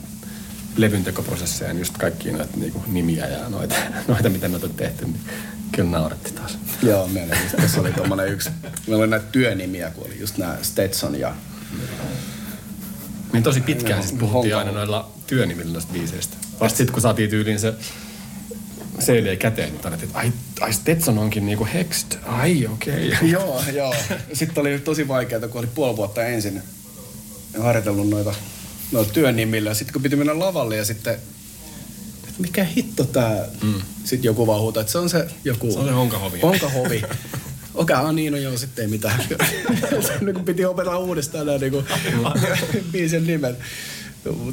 levyntekoprosesseja, 0.77 1.73
niin 1.73 1.79
just 1.79 1.99
kaikki 1.99 2.33
noita 2.33 2.57
niinku 2.57 2.85
nimiä 2.87 3.27
ja 3.27 3.49
noita, 3.49 3.75
noita, 4.09 4.29
mitä 4.29 4.49
me 4.49 4.57
on 4.57 4.75
tehty, 4.77 5.05
niin 5.05 5.21
kyllä 5.73 5.91
nauretti 5.91 6.33
taas. 6.33 6.59
Joo, 6.83 7.09
meillä 7.09 7.37
just, 7.43 7.57
tässä 7.57 7.81
oli 7.81 7.93
tommonen 7.93 8.29
yksi, 8.29 8.51
meillä 8.87 9.03
oli 9.03 9.11
näitä 9.11 9.27
työnimiä, 9.33 9.91
kun 9.91 10.07
oli 10.07 10.21
just 10.21 10.39
nämä 10.39 10.59
Stetson 10.63 11.21
ja... 11.21 11.35
Niin 13.33 13.43
tosi 13.43 13.61
pitkään 13.61 14.03
siis 14.03 14.15
puhuttiin 14.19 14.57
aina 14.57 14.73
noilla 14.73 15.11
työnimillä 15.27 15.73
noista 15.73 15.93
biiseistä. 15.93 16.37
Vasta 16.61 16.77
sitten 16.77 16.93
kun 16.93 17.03
saatiin 17.03 17.31
tyyliin 17.31 17.61
se 17.61 17.75
CD 19.01 19.37
käteen, 19.37 19.73
niin 19.73 19.81
todettiin, 19.81 20.09
että 20.09 20.19
ai, 20.19 20.33
ai 20.61 20.73
Stetson 20.73 21.19
onkin 21.19 21.47
niinku 21.47 21.69
Hext. 21.75 22.17
Ai 22.27 22.67
okei. 22.67 23.13
Okay. 23.13 23.29
joo, 23.37 23.63
joo. 23.73 23.95
Sitten 24.33 24.61
oli 24.61 24.79
tosi 24.79 25.09
vaikeaa, 25.09 25.49
kun 25.49 25.59
oli 25.59 25.69
puoli 25.75 25.97
vuotta 25.97 26.25
ensin 26.25 26.63
harjoitellut 27.59 28.09
noita 28.09 28.35
no, 28.93 29.05
työnimillä. 29.05 29.75
Sitten 29.75 29.93
kun 29.93 30.03
piti 30.03 30.17
mennä 30.17 30.39
lavalle 30.39 30.77
ja 30.77 30.85
sitten, 30.85 31.15
että 31.15 31.27
mikä 32.39 32.65
hitto 32.65 33.05
tää, 33.05 33.45
mm. 33.63 33.75
sitten 34.05 34.29
joku 34.29 34.47
vaan 34.47 34.61
huutaa, 34.61 34.81
että 34.81 34.93
se 34.93 34.99
on 34.99 35.11
se 35.11 35.29
joku... 35.45 35.73
Se 35.73 35.79
on 35.79 35.87
se 35.87 35.93
honkahovi. 35.93 36.41
Honkahovi. 36.41 37.03
Okei, 37.75 37.97
okay, 37.97 38.13
niin 38.13 38.33
no 38.33 38.39
joo, 38.39 38.57
sitten 38.57 38.83
ei 38.83 38.91
mitään. 38.91 39.21
niin 40.21 40.35
kun 40.35 40.45
piti 40.45 40.65
opetella 40.65 40.99
uudestaan 40.99 41.47
nämä 41.47 41.59
niin 41.59 41.85
biisin 42.93 43.27
nimet. 43.27 43.59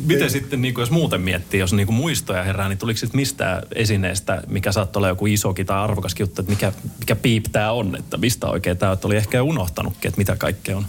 Miten 0.05 0.29
sitten, 0.29 0.61
niin 0.61 0.73
kuin 0.73 0.81
jos 0.81 0.91
muuten 0.91 1.21
miettii, 1.21 1.59
jos 1.59 1.73
niin 1.73 1.87
kuin 1.87 1.95
muistoja 1.95 2.43
herää, 2.43 2.69
niin 2.69 2.77
tuliko 2.77 2.99
sitten 2.99 3.19
mistään 3.19 3.63
esineestä, 3.75 4.43
mikä 4.47 4.71
saattoi 4.71 4.99
olla 4.99 5.07
joku 5.07 5.25
isokin 5.25 5.65
tai 5.65 5.77
arvokas 5.77 6.15
juttu, 6.19 6.41
että 6.41 6.51
mikä, 6.51 6.73
mikä 6.99 7.15
piip 7.15 7.45
tämä 7.51 7.71
on, 7.71 7.95
että 7.99 8.17
mistä 8.17 8.47
oikein 8.47 8.77
tämä 8.77 8.97
oli 9.03 9.15
ehkä 9.15 9.43
unohtanutkin, 9.43 10.09
että 10.09 10.17
mitä 10.17 10.35
kaikkea 10.35 10.77
on? 10.77 10.85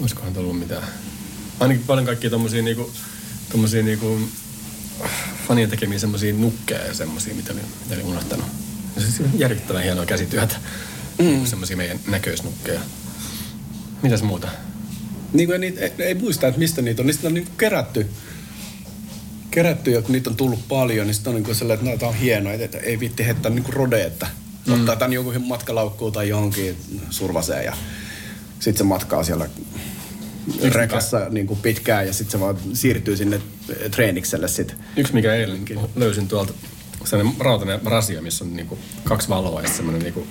Olisikohan 0.00 0.34
tullut 0.34 0.58
mitään 0.58 0.82
ainakin 1.60 1.84
paljon 1.86 2.06
kaikkia 2.06 2.30
tommosia 2.30 2.62
niinku, 2.62 2.92
tommosia 3.50 3.82
niinku 3.82 4.20
fanien 5.48 5.70
tekemiä 5.70 5.98
semmosia 5.98 6.34
nukkeja 6.34 6.86
ja 6.86 6.94
semmosia, 6.94 7.34
mitä 7.34 7.52
oli, 7.52 7.60
mitä 7.82 7.94
oli 7.94 8.02
unohtanut. 8.02 8.46
Ja 8.96 9.02
on 9.24 9.30
järkyttävän 9.38 9.82
hienoa 9.82 10.06
käsityötä. 10.06 10.56
Mm. 11.18 11.46
Semmosia 11.46 11.76
meidän 11.76 12.00
näköisnukkeja. 12.06 12.80
Mitäs 14.02 14.22
muuta? 14.22 14.48
Niin 15.32 15.48
kuin 15.48 15.60
niitä, 15.60 15.80
ei, 15.80 15.92
ei, 15.98 16.14
muista, 16.14 16.46
että 16.46 16.58
mistä 16.58 16.82
niitä 16.82 17.02
on. 17.02 17.06
Niistä 17.06 17.26
on 17.26 17.34
niin 17.34 17.48
kerätty 17.58 18.06
kerätty 19.50 19.90
ja 19.90 20.02
kun 20.02 20.12
niitä 20.12 20.30
on 20.30 20.36
tullut 20.36 20.68
paljon, 20.68 21.06
niin 21.06 21.14
sitten 21.14 21.34
on 21.34 21.42
niin 21.42 21.54
sellainen, 21.54 21.92
että 21.92 22.06
no, 22.06 22.10
on 22.10 22.16
hienoa, 22.18 22.52
että 22.52 22.78
ei 22.78 23.00
vitti 23.00 23.26
heittää 23.26 23.50
niin 23.50 23.72
rode, 23.72 24.04
että 24.04 24.26
mm. 24.66 24.72
ottaa 24.72 24.96
tämän 24.96 25.12
jonkun 25.12 25.46
matkalaukkuun 25.46 26.12
tai 26.12 26.28
johonkin 26.28 26.76
survaseen 27.10 27.64
ja 27.64 27.76
sitten 28.52 28.78
se 28.78 28.84
matkaa 28.84 29.24
siellä 29.24 29.48
rekassa 30.72 31.26
niin 31.30 31.46
kuin 31.46 31.60
pitkään 31.60 32.06
ja 32.06 32.12
sitten 32.12 32.32
se 32.32 32.40
vaan 32.40 32.56
siirtyy 32.72 33.16
sinne 33.16 33.40
treenikselle 33.90 34.48
sitten. 34.48 34.76
Yksi 34.96 35.14
mikä 35.14 35.34
eilen 35.34 35.64
löysin 35.96 36.28
tuolta, 36.28 36.52
sellainen 37.04 37.34
rautainen 37.40 37.80
rasio, 37.84 38.22
missä 38.22 38.44
on 38.44 38.56
niinku 38.56 38.78
kaksi 39.04 39.28
valoa 39.28 39.62
ja 39.62 39.68
semmoinen 39.68 40.02
niinku 40.02 40.26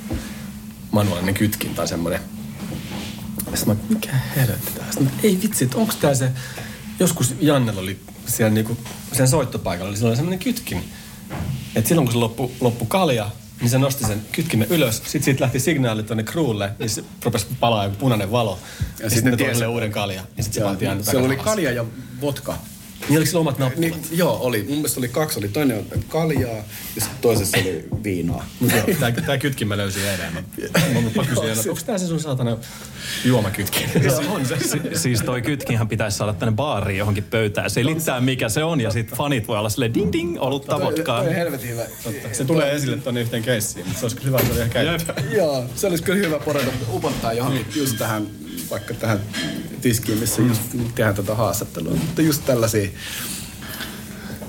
manuaalinen 0.91 1.33
kytkin 1.33 1.75
tai 1.75 1.87
semmoinen. 1.87 2.19
Sitten 3.55 3.77
mä, 3.77 3.83
mikä 3.89 4.11
helvetti 4.35 4.71
tää? 4.75 4.85
Sitten 4.85 5.03
mä, 5.03 5.09
ei 5.23 5.39
vitsi, 5.43 5.63
että 5.63 5.77
onks 5.77 5.95
tää 5.95 6.15
se, 6.15 6.31
joskus 6.99 7.35
Jannella 7.39 7.81
oli 7.81 7.99
siellä 8.25 8.53
niinku, 8.53 8.77
sen 9.13 9.27
soittopaikalla, 9.27 9.89
oli 9.89 9.97
sellainen 9.97 10.17
semmoinen 10.17 10.39
kytkin. 10.39 10.83
Että 11.75 11.87
silloin 11.87 12.07
kun 12.07 12.13
se 12.13 12.17
loppu, 12.17 12.51
loppu 12.61 12.85
kalja, 12.85 13.31
niin 13.61 13.69
se 13.69 13.77
nosti 13.77 14.05
sen 14.05 14.21
kytkimen 14.31 14.67
ylös. 14.69 14.97
Sitten 14.97 15.23
siitä 15.23 15.41
lähti 15.43 15.59
signaali 15.59 16.03
tuonne 16.03 16.23
crewlle, 16.23 16.71
niin 16.79 16.89
se 16.89 17.03
rupesi 17.23 17.47
palaa 17.59 17.83
joku 17.83 17.95
punainen 17.95 18.31
valo. 18.31 18.59
Ja, 18.99 19.05
ja 19.05 19.09
sitten 19.09 19.31
ne 19.31 19.37
tiesi- 19.37 19.65
uuden 19.65 19.91
kalja. 19.91 20.23
Ja 20.37 20.43
sitten 20.43 20.61
se 20.61 20.65
vaatii 20.67 20.87
aina 20.87 21.03
Siellä 21.03 21.25
oli 21.25 21.37
kalja 21.37 21.71
ja 21.71 21.85
vodka. 22.21 22.57
Niin 23.09 23.17
oliko 23.17 23.25
sillä 23.25 23.39
omat 23.39 23.59
nappulat? 23.59 23.79
Niin, 23.79 24.05
joo, 24.11 24.37
oli. 24.41 24.63
Mun 24.63 24.75
mielestä 24.75 24.99
oli 24.99 25.07
kaksi. 25.07 25.39
Oli 25.39 25.47
toinen 25.47 25.77
oli 25.77 26.03
kaljaa 26.07 26.51
ja 26.51 26.63
sitten 26.97 27.17
toisessa 27.21 27.57
oli 27.57 27.85
viinaa. 28.03 28.45
Tää, 28.99 29.11
tää 29.11 29.37
kytkin 29.37 29.67
mä 29.67 29.77
löysin 29.77 30.03
eilen. 30.05 30.33
Mä, 30.33 30.41
mä, 30.93 31.01
mä 31.15 31.23
kysyin, 31.23 31.49
että 31.49 31.69
onko 31.69 31.81
tää 31.85 31.97
se 31.97 32.07
sun 32.07 32.19
saatana 32.19 32.57
juomakytkin? 33.25 33.89
Joo, 34.03 34.35
on 34.35 34.45
se. 34.45 34.57
Si- 34.59 34.99
siis 34.99 35.21
toi 35.21 35.41
kytkinhän 35.41 35.87
pitäisi 35.87 36.17
saada 36.17 36.33
tänne 36.33 36.55
baariin 36.55 36.97
johonkin 36.99 37.23
pöytään. 37.23 37.69
Selittää 37.69 38.21
mikä 38.21 38.49
se 38.49 38.63
on 38.63 38.81
ja 38.81 38.91
sitten 38.91 39.17
fanit 39.17 39.47
voi 39.47 39.57
olla 39.57 39.69
silleen 39.69 39.93
ding 39.93 40.13
ding, 40.13 40.37
olutta 40.39 40.79
vodkaa. 40.79 41.23
Toi 41.23 41.35
helvetin 41.35 41.69
hyvä. 41.69 41.83
Se 42.31 42.45
tulee 42.45 42.75
esille 42.75 42.97
tonne 42.97 43.21
yhteen 43.21 43.43
keissiin, 43.43 43.85
mutta 43.85 43.99
se 43.99 44.05
olisi 44.05 44.15
kyllä 44.15 44.27
hyvä, 44.27 44.37
että 44.37 44.47
se 44.47 44.53
oli 44.53 44.59
ihan 44.59 44.69
käytetty. 44.85 45.35
Joo, 45.35 45.65
se 45.75 45.87
olisi 45.87 46.03
kyllä 46.03 46.19
hyvä 46.19 46.39
porata 46.39 46.71
upottaa 46.93 47.33
johonkin 47.33 47.65
just 47.75 47.97
tähän, 47.97 48.27
vaikka 48.69 48.93
tähän 48.93 49.19
tiskiin, 49.81 50.17
missä 50.17 50.41
just 50.41 50.61
tehdään 50.95 51.15
tätä 51.15 51.35
haastattelua. 51.35 51.91
Mutta 51.91 52.21
just 52.21 52.45
tällaisia 52.45 52.89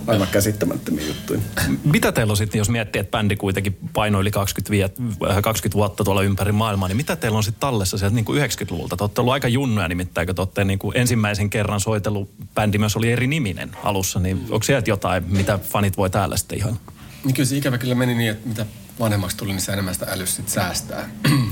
aivan 0.06 0.28
käsittämättömiä 0.28 1.06
juttuja. 1.06 1.40
Mitä 1.84 2.12
teillä 2.12 2.30
on 2.30 2.36
sitten, 2.36 2.58
jos 2.58 2.68
miettii, 2.68 3.00
että 3.00 3.18
bändi 3.18 3.36
kuitenkin 3.36 3.78
painoi 3.92 4.20
yli 4.20 4.30
20, 4.30 4.70
viet- 4.70 5.30
äh, 5.30 5.42
20 5.42 5.74
vuotta 5.74 6.04
tuolla 6.04 6.22
ympäri 6.22 6.52
maailmaa, 6.52 6.88
niin 6.88 6.96
mitä 6.96 7.16
teillä 7.16 7.36
on 7.36 7.44
sitten 7.44 7.60
tallessa 7.60 7.98
sieltä 7.98 8.14
niin 8.14 8.24
kuin 8.24 8.42
90-luvulta? 8.42 8.96
Te 8.96 9.04
olette 9.04 9.20
ollut 9.20 9.32
aika 9.32 9.48
junnoja 9.48 9.88
nimittäin, 9.88 10.26
kun 10.26 10.34
te 10.34 10.42
olette 10.42 10.64
niin 10.64 10.78
kuin 10.78 10.96
ensimmäisen 10.96 11.50
kerran 11.50 11.80
soitellut, 11.80 12.30
bändi 12.54 12.78
myös 12.78 12.96
oli 12.96 13.12
eri 13.12 13.26
niminen 13.26 13.70
alussa, 13.84 14.20
niin 14.20 14.40
onko 14.50 14.62
sieltä 14.62 14.90
jotain, 14.90 15.24
mitä 15.28 15.58
fanit 15.58 15.96
voi 15.96 16.10
täällä 16.10 16.36
sitten 16.36 16.58
ihan? 16.58 16.78
Niin 17.24 17.34
kyllä 17.34 17.48
se 17.48 17.56
ikävä 17.56 17.78
kyllä 17.78 17.94
meni 17.94 18.14
niin, 18.14 18.30
että 18.30 18.48
mitä 18.48 18.66
vanhemmaksi 19.00 19.36
tuli, 19.36 19.52
niin 19.52 19.60
se 19.60 19.72
enemmän 19.72 19.94
sitä 19.94 20.06
älyssä 20.10 20.36
sit 20.36 20.48
säästää. 20.48 21.08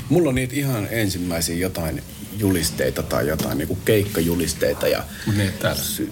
Mulla 0.08 0.28
on 0.28 0.34
niitä 0.34 0.54
ihan 0.54 0.88
ensimmäisiä 0.90 1.56
jotain 1.56 2.02
julisteita 2.38 3.02
tai 3.02 3.28
jotain 3.28 3.58
niinku 3.58 3.76
keikkajulisteita 3.84 4.88
ja 4.88 5.04
Mutta 5.26 5.42
että 5.42 5.62
täällä. 5.62 5.82
sy- 5.82 6.10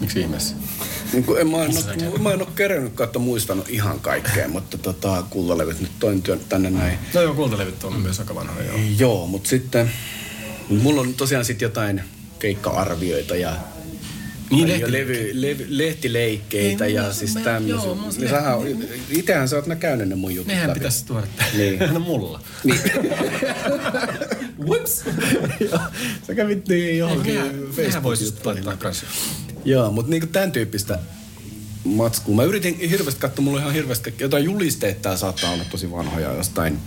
Miksi 0.00 0.20
ihmeessä? 0.20 0.54
niin 1.12 1.24
kuin 1.24 1.40
en, 1.40 1.48
mä, 1.48 1.64
en 1.64 1.70
ole, 2.10 2.18
mä 2.18 2.32
en 2.32 2.40
ole 2.42 2.48
kerännyt 2.56 2.92
kautta 2.92 3.18
muistanut 3.18 3.68
ihan 3.68 4.00
kaikkea, 4.00 4.48
mutta 4.48 4.78
tota, 4.78 5.24
kullalevyt 5.30 5.80
nyt 5.80 5.90
toin 6.00 6.22
työn 6.22 6.40
tänne 6.48 6.70
näin. 6.70 6.98
No 7.14 7.20
joo, 7.22 7.34
kultalevyt 7.34 7.84
on 7.84 7.96
myös 7.96 8.20
aika 8.20 8.34
vanhoja, 8.34 8.66
joo. 8.66 8.78
Joo, 8.98 9.26
mutta 9.26 9.48
sitten 9.48 9.90
mulla 10.68 11.00
on 11.00 11.14
tosiaan 11.14 11.44
sitten 11.44 11.66
jotain 11.66 12.02
keikka-arvioita 12.38 13.36
ja 13.36 13.56
Niin, 14.54 14.68
lehti- 14.68 14.92
levy, 14.92 15.30
levy, 15.32 15.66
lehtileikkeitä 15.68 16.86
ja 16.86 17.12
siis 17.12 17.34
tämmöisiä. 17.34 17.74
joo, 17.84 17.98
Niin 18.18 18.28
sähän, 18.30 18.58
itähän 19.10 19.48
sä 19.48 19.56
oot 19.56 19.66
nää 19.66 19.76
käynyt 19.76 20.08
ne 20.08 20.14
mun 20.14 20.34
jutut 20.34 20.46
Nehän 20.48 20.68
läpi. 20.68 20.78
pitäisi 20.80 21.06
tuoda 21.06 21.26
Niin. 21.56 21.78
No 21.92 22.00
mulla. 22.00 22.40
Niin. 22.64 22.80
Whoops! 24.66 25.04
Sä 26.26 26.34
kävit 26.34 26.68
niin 26.68 26.98
johonkin 26.98 27.34
Facebook-juttuihin. 27.76 28.64
Joo, 29.64 29.90
mutta 29.90 30.10
niinku 30.10 30.26
tämän 30.26 30.52
tyyppistä 30.52 30.98
matskua. 31.84 32.36
Mä 32.36 32.42
yritin 32.44 32.78
hirveästi 32.90 33.20
katsoa, 33.20 33.44
mulla 33.44 33.60
ihan 33.60 33.72
hirveästi 33.72 34.14
jotain 34.20 34.44
julisteita, 34.44 35.00
tää 35.00 35.16
saattaa 35.16 35.50
olla 35.52 35.64
tosi 35.70 35.90
vanhoja 35.90 36.32
jostain. 36.32 36.78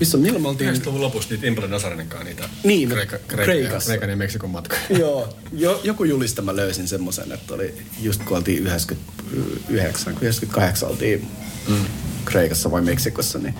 Missä, 0.00 0.18
milloin 0.18 0.42
me 0.42 0.48
oltiin? 0.48 0.74
90-luvun 0.74 1.00
lopussa 1.00 1.30
niitä 1.30 1.46
Imre 1.46 1.68
Nasarinenkaan 1.68 2.24
niitä 2.24 2.48
Niin, 2.64 2.88
Kreika, 2.88 3.18
Kreika, 3.18 3.44
Kreikassa. 3.44 3.88
Kreikan 3.88 4.10
ja 4.10 4.16
Meksikon 4.16 4.50
matkoja. 4.50 4.80
Joo, 5.00 5.36
jo, 5.52 5.80
joku 5.84 6.04
julista 6.04 6.42
mä 6.42 6.56
löysin 6.56 6.88
semmoisen, 6.88 7.32
että 7.32 7.54
oli 7.54 7.74
just 8.02 8.22
kun 8.24 8.36
oltiin 8.36 8.58
99, 8.62 10.16
98 10.20 10.88
oltiin 10.88 11.28
mm. 11.68 11.84
Kreikassa 12.24 12.70
vai 12.70 12.82
Meksikossa, 12.82 13.38
niin 13.38 13.54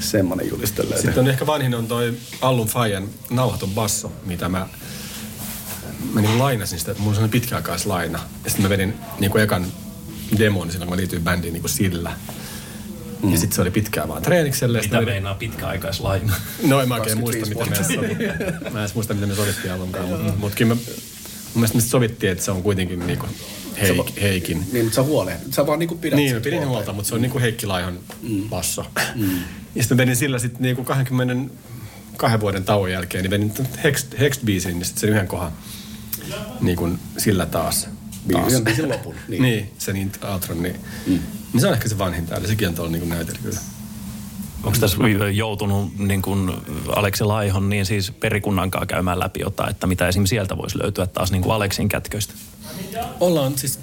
semmoinen 0.00 0.48
juliste 0.48 0.82
löytyi. 0.82 1.02
Sitten 1.02 1.24
on 1.24 1.30
ehkä 1.30 1.46
vanhin 1.46 1.74
on 1.74 1.86
toi 1.86 2.14
Allun 2.40 2.68
Fajan 2.68 3.08
nauhaton 3.30 3.70
basso, 3.70 4.12
mitä 4.24 4.48
mä 4.48 4.68
mä 6.12 6.20
niin 6.20 6.38
lainasin 6.38 6.78
sitä, 6.78 6.90
että 6.90 7.02
mulla 7.02 7.10
on 7.10 7.14
sellainen 7.14 7.40
pitkäaikaislaina. 7.40 8.18
Ja 8.44 8.50
sitten 8.50 8.62
mä 8.62 8.68
vedin 8.68 8.94
niin 9.20 9.30
kuin 9.30 9.42
ekan 9.42 9.66
demon 10.38 10.70
silloin, 10.70 10.88
kun 10.88 10.96
mä 10.96 11.00
liityin 11.00 11.22
bändiin 11.22 11.52
niin 11.52 11.60
kuin 11.60 11.70
sillä. 11.70 12.12
Mm. 13.22 13.32
Ja 13.32 13.38
sitten 13.38 13.54
se 13.56 13.62
oli 13.62 13.70
pitkään 13.70 14.08
vaan 14.08 14.22
treenikselle. 14.22 14.80
Mitä 14.80 14.94
mä 14.96 15.00
vedin- 15.02 15.08
meinaa 15.12 15.34
pitkäaikaislaina? 15.34 16.32
No 16.66 16.80
en 16.80 16.88
mä 16.88 16.94
oikein 16.94 17.18
muista, 17.18 17.40
25 17.54 17.96
mitä 17.96 18.02
me 18.02 18.16
sovittiin. 18.16 18.72
Mä 18.72 18.84
en 18.84 18.90
muista, 18.94 19.14
mitä 19.14 19.26
me 19.26 19.34
sovittiin 19.34 19.72
alunkaan. 19.72 20.08
Mutta 20.08 20.32
mut 20.38 20.54
kyllä 20.54 20.74
me, 20.74 20.80
mun 20.80 20.94
mielestä 21.54 21.76
me 21.78 21.82
sovittiin, 21.82 22.32
että 22.32 22.44
se 22.44 22.50
on 22.50 22.62
kuitenkin 22.62 23.06
niinku 23.06 23.26
Heik, 23.80 24.20
Heikin. 24.20 24.66
Niin, 24.72 24.84
mutta 24.84 24.96
sä 24.96 25.02
huole. 25.02 25.36
Sä 25.50 25.66
vaan 25.66 25.78
niinku 25.78 25.94
pidät 25.96 26.16
Niin, 26.16 26.34
mä 26.34 26.40
pidin 26.40 26.58
huolta. 26.58 26.70
huolta, 26.70 26.92
mutta 26.92 27.08
se 27.08 27.14
on 27.14 27.20
niinku 27.22 27.38
Heikki 27.40 27.66
Laihon 27.66 27.98
basso. 28.48 28.86
Mm. 29.14 29.30
Ja 29.74 29.82
sitten 29.82 29.96
mä 29.96 30.02
vedin 30.02 30.16
sillä 30.16 30.38
sitten 30.38 30.62
niinku 30.62 30.84
22 30.84 32.40
vuoden 32.40 32.64
tauon 32.64 32.90
jälkeen, 32.92 33.22
niin 33.22 33.30
vedin 33.30 33.52
Hext, 33.84 34.14
Hext-biisin, 34.14 34.66
niin 34.74 34.84
sitten 34.84 35.00
sen 35.00 35.10
yhden 35.10 35.28
kohan 35.28 35.52
niinku 36.60 36.88
sillä 37.18 37.46
taas. 37.46 37.82
taas. 37.82 37.94
Biisin, 38.44 38.64
biisin 38.64 38.88
lopun. 38.88 39.14
Niin. 39.28 39.42
niin, 39.42 39.72
se 39.78 39.92
niin 39.92 40.12
outron, 40.32 40.62
niin, 40.62 40.76
mm. 41.06 41.18
Niin 41.52 41.60
se 41.60 41.66
on 41.66 41.74
ehkä 41.74 41.88
se 41.88 41.98
vanhin 41.98 42.26
täällä. 42.26 42.48
Sekin 42.48 42.68
on 42.68 42.74
tuolla 42.74 42.90
niinku 42.90 43.08
näytellä 43.08 43.40
kyllä. 43.42 43.60
Onko 44.64 44.78
tässä 44.78 44.98
joutunut 45.34 45.98
niin 45.98 46.22
kuin 46.22 46.52
Aleksi 46.96 47.24
Laihon 47.24 47.68
niin 47.68 47.86
siis 47.86 48.10
perikunnankaan 48.10 48.86
käymään 48.86 49.20
läpi 49.20 49.40
jotain, 49.40 49.70
että 49.70 49.86
mitä 49.86 50.08
esimerkiksi 50.08 50.30
sieltä 50.30 50.56
voisi 50.56 50.78
löytyä 50.78 51.06
taas 51.06 51.32
niin 51.32 51.42
kuin 51.42 51.54
Aleksin 51.54 51.88
kätköistä? 51.88 52.34
Ollaan 53.20 53.58
siis 53.58 53.80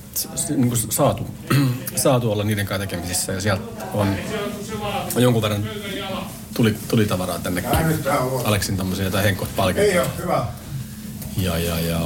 niin 0.49 0.69
kuin 0.69 0.77
saatu, 0.89 1.27
saatu 1.95 2.31
olla 2.31 2.43
niiden 2.43 2.65
kanssa 2.65 2.87
tekemisissä 2.87 3.31
ja 3.31 3.41
sieltä 3.41 3.63
on, 3.93 4.15
on 5.15 5.21
jonkun 5.21 5.41
verran 5.41 5.69
tuli, 6.53 6.75
tuli 6.87 7.05
tavaraa 7.05 7.39
tännekin. 7.39 7.69
Aleksin 8.43 8.77
tämmöisiä 8.77 9.05
jotain 9.05 9.23
henkot 9.23 9.55
palkintoja. 9.55 10.05
Ja, 11.37 11.57
ja, 11.57 11.79
ja 11.79 11.99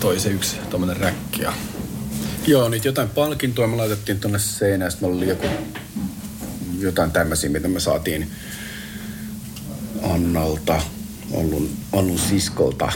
toi 0.00 0.20
se 0.20 0.28
yksi 0.28 0.56
tommonen 0.70 0.96
räkki. 0.96 1.42
Ja 1.42 1.52
Joo, 2.46 2.68
niitä 2.68 2.88
jotain 2.88 3.08
palkintoa 3.08 3.66
me 3.66 3.76
laitettiin 3.76 4.20
tonne 4.20 4.38
seinään. 4.38 4.90
Sitten 4.90 5.08
oli 5.08 5.28
joku, 5.28 5.46
jotain 6.78 7.10
tämmöisiä, 7.10 7.50
mitä 7.50 7.68
me 7.68 7.80
saatiin 7.80 8.30
Annalta, 10.02 10.82
Allun, 11.38 11.70
Allun 11.92 12.18
siskolta. 12.18 12.92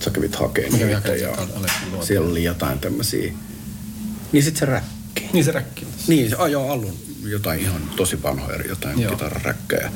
Sä 0.00 0.10
kävit 0.10 0.36
hakemaan 0.36 0.72
niitä 0.72 0.94
hakemaan 0.94 1.20
ja 1.20 1.36
siellä 2.04 2.30
oli 2.30 2.44
jotain 2.44 2.78
tämmöisiä. 2.78 3.32
Niin 4.32 4.42
sit 4.42 4.56
se 4.56 4.66
räkki. 4.66 5.30
niin 5.32 5.44
se 5.44 5.52
räkki. 5.52 5.86
Niin, 6.08 6.30
se 6.30 6.36
ajoi 6.36 6.70
Allun 6.70 6.96
jotain 7.24 7.60
ihan 7.60 7.82
tosi 7.96 8.22
vanhoja, 8.22 8.62
jotain 8.68 9.00
Joo. 9.00 9.12
kitararäkkejä 9.12 9.92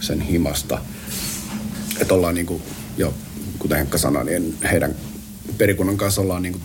sen 0.00 0.20
himasta. 0.20 0.78
Että 2.00 2.14
ollaan 2.14 2.34
niinku, 2.34 2.62
jo, 2.96 3.14
kuten 3.58 3.78
Henkka 3.78 3.98
sanoi, 3.98 4.24
niin 4.24 4.58
heidän 4.70 4.94
perikunnan 5.58 5.96
kanssa 5.96 6.20
ollaan 6.20 6.42
niinku 6.42 6.60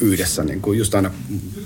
yhdessä 0.00 0.44
niinku 0.44 0.72
just 0.72 0.94
aina 0.94 1.10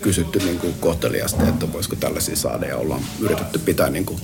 kysytty 0.00 0.38
niinku 0.38 0.72
kohteliasti, 0.80 1.42
että 1.48 1.72
voisiko 1.72 1.96
tällaisia 1.96 2.36
saada 2.36 2.66
ja 2.66 2.76
ollaan 2.76 3.02
yritetty 3.20 3.58
pitää 3.58 3.90
niinku, 3.90 4.20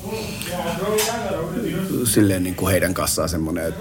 silleen 2.04 2.42
niinku 2.42 2.68
heidän 2.68 2.94
kanssaan 2.94 3.28
semmoinen 3.28 3.74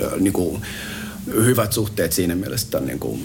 ö, 0.00 0.10
niinku, 0.20 0.60
hyvät 1.26 1.72
suhteet 1.72 2.12
siinä 2.12 2.34
mielessä, 2.34 2.66
että 2.66 2.80
niinku, 2.80 3.18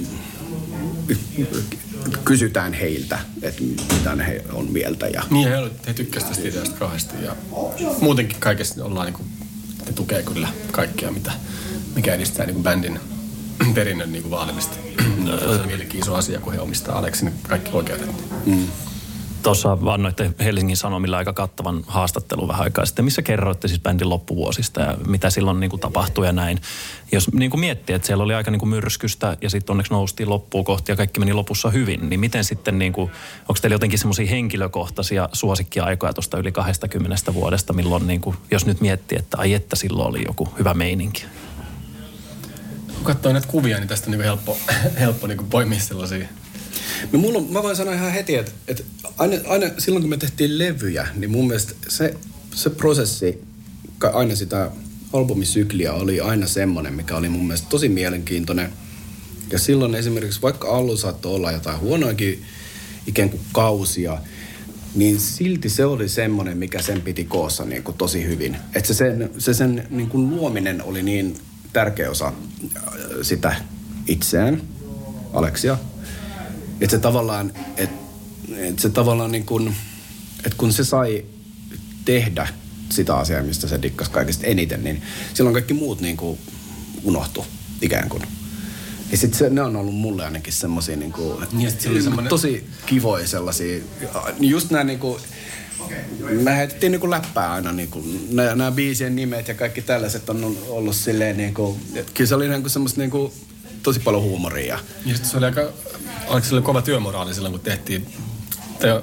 kysytään 2.25 2.73
heiltä, 2.73 3.19
että 3.41 3.61
mitä 3.63 4.23
he 4.23 4.43
on 4.53 4.71
mieltä. 4.71 5.07
Ja, 5.07 5.23
Niin, 5.29 5.49
he, 5.49 5.55
he 5.87 5.93
tykkäsivät 5.93 6.33
tästä 6.33 6.47
ideasta 6.47 6.77
kauheasti. 6.77 7.15
Ja 7.23 7.35
muutenkin 8.01 8.37
kaikessa 8.39 8.85
ollaan 8.85 9.05
niinku, 9.05 9.23
ne 9.85 9.93
tukee 9.93 10.23
kyllä 10.23 10.47
kaikkea, 10.71 11.11
mitä, 11.11 11.31
mikä 11.95 12.13
edistää 12.13 12.45
niinku 12.45 12.63
bändin 12.63 12.99
perinnön 13.75 14.11
niinku 14.11 14.29
vaalimista. 14.29 14.75
Se 15.39 15.45
on 15.45 15.67
mielenkiin 15.67 16.03
iso 16.03 16.15
asia, 16.15 16.39
kun 16.39 16.53
he 16.53 16.59
omistaa 16.59 16.97
Aleksin 16.97 17.33
kaikki 17.47 17.71
oikeudet. 17.73 18.09
Tuossa 19.43 19.85
vannoitte 19.85 20.31
Helsingin 20.39 20.77
Sanomilla 20.77 21.17
aika 21.17 21.33
kattavan 21.33 21.83
haastattelun 21.87 22.47
vähän 22.47 22.63
aikaa 22.63 22.85
sitten, 22.85 23.05
missä 23.05 23.21
kerroitte 23.21 23.67
siis 23.67 23.81
bändin 23.81 24.09
loppuvuosista 24.09 24.81
ja 24.81 24.97
mitä 25.07 25.29
silloin 25.29 25.59
niin 25.59 25.69
kuin 25.69 25.79
tapahtui 25.79 26.25
ja 26.25 26.31
näin. 26.31 26.61
Jos 27.11 27.33
niin 27.33 27.51
kuin 27.51 27.59
miettii, 27.59 27.95
että 27.95 28.05
siellä 28.05 28.23
oli 28.23 28.33
aika 28.33 28.51
niin 28.51 28.59
kuin 28.59 28.69
myrskystä 28.69 29.37
ja 29.41 29.49
sitten 29.49 29.73
onneksi 29.73 29.93
noustiin 29.93 30.29
loppuun 30.29 30.65
kohti 30.65 30.91
ja 30.91 30.95
kaikki 30.95 31.19
meni 31.19 31.33
lopussa 31.33 31.69
hyvin, 31.69 32.09
niin 32.09 32.19
miten 32.19 32.43
sitten, 32.43 32.79
niin 32.79 32.93
kuin, 32.93 33.11
onko 33.41 33.59
teillä 33.61 33.75
jotenkin 33.75 33.99
semmoisia 33.99 34.29
henkilökohtaisia 34.29 35.29
suosikkiaikoja 35.33 36.13
tuosta 36.13 36.37
yli 36.37 36.51
20 36.51 37.33
vuodesta, 37.33 37.73
milloin 37.73 38.07
niin 38.07 38.21
kuin, 38.21 38.37
jos 38.51 38.65
nyt 38.65 38.81
miettii, 38.81 39.17
että 39.17 39.37
ai 39.37 39.53
että 39.53 39.75
silloin 39.75 40.09
oli 40.09 40.23
joku 40.27 40.49
hyvä 40.59 40.73
meininki? 40.73 41.25
Kun 43.01 43.13
katsoo 43.13 43.33
näitä 43.33 43.47
kuvia, 43.47 43.77
niin 43.77 43.87
tästä 43.87 44.07
on 44.07 44.11
niin 44.11 44.23
helppo, 44.23 44.57
helppo 44.99 45.27
niin 45.27 45.47
poimia 45.49 45.79
sellaisia. 45.79 46.27
No 47.11 47.19
mulla 47.19 47.39
on, 47.39 47.51
mä 47.51 47.63
voin 47.63 47.75
sanoa 47.75 47.93
ihan 47.93 48.11
heti, 48.11 48.35
että, 48.35 48.51
että 48.67 48.83
aina, 49.17 49.35
aina 49.47 49.65
silloin 49.77 50.03
kun 50.03 50.09
me 50.09 50.17
tehtiin 50.17 50.57
levyjä, 50.57 51.07
niin 51.15 51.31
mun 51.31 51.47
mielestä 51.47 51.73
se, 51.87 52.15
se 52.55 52.69
prosessi, 52.69 53.41
aina 54.13 54.35
sitä 54.35 54.71
albumisykliä 55.13 55.93
oli 55.93 56.19
aina 56.19 56.47
semmoinen, 56.47 56.93
mikä 56.93 57.15
oli 57.15 57.29
mun 57.29 57.45
mielestä 57.47 57.69
tosi 57.69 57.89
mielenkiintoinen. 57.89 58.71
Ja 59.51 59.59
silloin 59.59 59.95
esimerkiksi, 59.95 60.41
vaikka 60.41 60.67
alun 60.77 60.97
saattoi 60.97 61.35
olla 61.35 61.51
jotain 61.51 61.79
huonoakin 61.79 62.45
ikään 63.07 63.29
kuin 63.29 63.41
kausia, 63.51 64.17
niin 64.95 65.19
silti 65.19 65.69
se 65.69 65.85
oli 65.85 66.09
semmoinen, 66.09 66.57
mikä 66.57 66.81
sen 66.81 67.01
piti 67.01 67.23
koossa 67.23 67.65
niin 67.65 67.83
kuin 67.83 67.97
tosi 67.97 68.23
hyvin. 68.23 68.57
Että 68.75 68.87
se 68.87 68.93
sen, 68.93 69.31
se 69.37 69.53
sen 69.53 69.87
niin 69.89 70.09
kuin 70.09 70.29
luominen 70.29 70.83
oli 70.83 71.03
niin 71.03 71.37
tärkeä 71.73 72.11
osa 72.11 72.27
äh, 72.27 72.83
sitä 73.21 73.55
itseään, 74.07 74.61
Aleksia. 75.33 75.77
Että 76.81 76.95
se 76.95 77.01
tavallaan, 77.01 77.53
että 77.77 78.01
et 78.57 78.79
se 78.79 78.89
tavallaan 78.89 79.31
niin 79.31 79.45
kuin, 79.45 79.75
että 80.37 80.57
kun 80.57 80.73
se 80.73 80.83
sai 80.83 81.25
tehdä 82.05 82.47
sitä 82.89 83.15
asiaa, 83.15 83.43
mistä 83.43 83.67
se 83.67 83.81
dikkasi 83.81 84.11
kaikista 84.11 84.47
eniten, 84.47 84.83
niin 84.83 85.01
silloin 85.33 85.53
kaikki 85.53 85.73
muut 85.73 86.01
niin 86.01 86.17
kuin 86.17 86.39
unohtu 87.03 87.45
ikään 87.81 88.09
kuin. 88.09 88.23
Ja 89.11 89.17
sitten 89.17 89.39
se, 89.39 89.49
ne 89.49 89.61
on 89.61 89.75
ollut 89.75 89.95
mulle 89.95 90.25
ainakin 90.25 90.53
semmosia 90.53 90.97
niinku, 90.97 91.41
niin, 91.51 91.71
se 91.71 92.01
semmoinen... 92.01 92.29
tosi 92.29 92.67
kivoja 92.85 93.27
sellaisia. 93.27 93.83
Just 94.39 94.71
nämä 94.71 94.83
niinku, 94.83 95.19
me 96.43 96.57
heitettiin 96.57 96.91
niinku 96.91 97.09
läppää 97.09 97.51
aina 97.51 97.71
niinku, 97.71 98.03
nämä 98.31 98.71
biisien 98.71 99.15
nimet 99.15 99.47
ja 99.47 99.53
kaikki 99.53 99.81
tällaiset 99.81 100.29
on 100.29 100.57
ollut 100.67 100.95
silleen 100.95 101.37
niinku, 101.37 101.79
kyllä 102.13 102.27
se 102.27 102.35
oli 102.35 102.49
niinku 102.49 102.69
semmoista 102.69 103.01
niinku, 103.01 103.33
tosi 103.83 103.99
paljon 103.99 104.23
huumoria. 104.23 104.79
Ja 105.05 105.13
sitten 105.13 105.31
se 105.31 105.37
oli 105.37 105.45
aika, 105.45 105.61
oliko 106.27 106.47
se 106.47 106.55
oli 106.55 106.61
kova 106.61 106.81
työmoraali 106.81 107.33
silloin, 107.33 107.51
kun 107.51 107.61
tehtiin 107.61 108.07
tai 108.81 109.01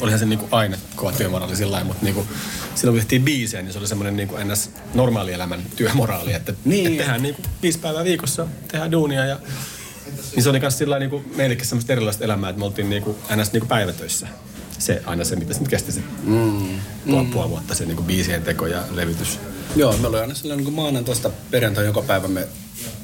olihan 0.00 0.18
se 0.18 0.26
niinku 0.26 0.48
aina 0.50 0.76
kova 0.96 1.12
työmoraali 1.12 1.56
sillä 1.56 1.72
lailla, 1.72 1.88
mutta 1.88 2.04
niinku, 2.04 2.26
silloin 2.74 2.94
kun 2.94 3.00
tehtiin 3.00 3.22
biisejä, 3.22 3.62
niin 3.62 3.72
se 3.72 3.78
oli 3.78 3.88
semmoinen 3.88 4.16
niinku 4.16 4.36
ns. 4.44 4.70
normaalielämän 4.94 5.62
työmoraali, 5.76 6.32
että, 6.32 6.54
niin. 6.64 6.86
että 6.86 6.98
tehdään 6.98 7.22
niinku 7.22 7.42
viisi 7.62 7.78
päivää 7.78 8.04
viikossa, 8.04 8.46
tehdään 8.68 8.92
duunia 8.92 9.26
ja 9.26 9.38
niin 10.34 10.42
se 10.42 10.50
oli 10.50 10.60
myös 10.60 10.78
sillä 10.78 10.98
niinku 10.98 11.24
meillekin 11.36 11.66
semmoista 11.66 11.92
erilaista 11.92 12.24
elämää, 12.24 12.50
että 12.50 12.58
me 12.58 12.64
oltiin 12.64 12.90
niinku 12.90 13.18
ns. 13.36 13.52
Niinku 13.52 13.68
päivätöissä. 13.68 14.28
Se 14.80 15.02
aina 15.06 15.24
se, 15.24 15.36
mitä 15.36 15.54
se 15.54 15.60
nyt 15.60 15.68
kesti 15.68 15.92
se 15.92 16.00
mm. 16.24 16.80
puoli, 17.06 17.24
mm. 17.24 17.30
puoli 17.30 17.50
vuotta, 17.50 17.74
se 17.74 17.86
niinku 17.86 18.02
biisien 18.02 18.42
teko 18.42 18.66
ja 18.66 18.82
levytys. 18.90 19.38
Joo, 19.76 19.96
me 19.96 20.06
oli 20.06 20.20
aina 20.20 20.34
sellainen 20.34 20.64
niin 20.64 20.74
maanantaista 20.74 21.30
perjantai 21.50 21.84
joka 21.84 22.02
päivä 22.02 22.28
me 22.28 22.48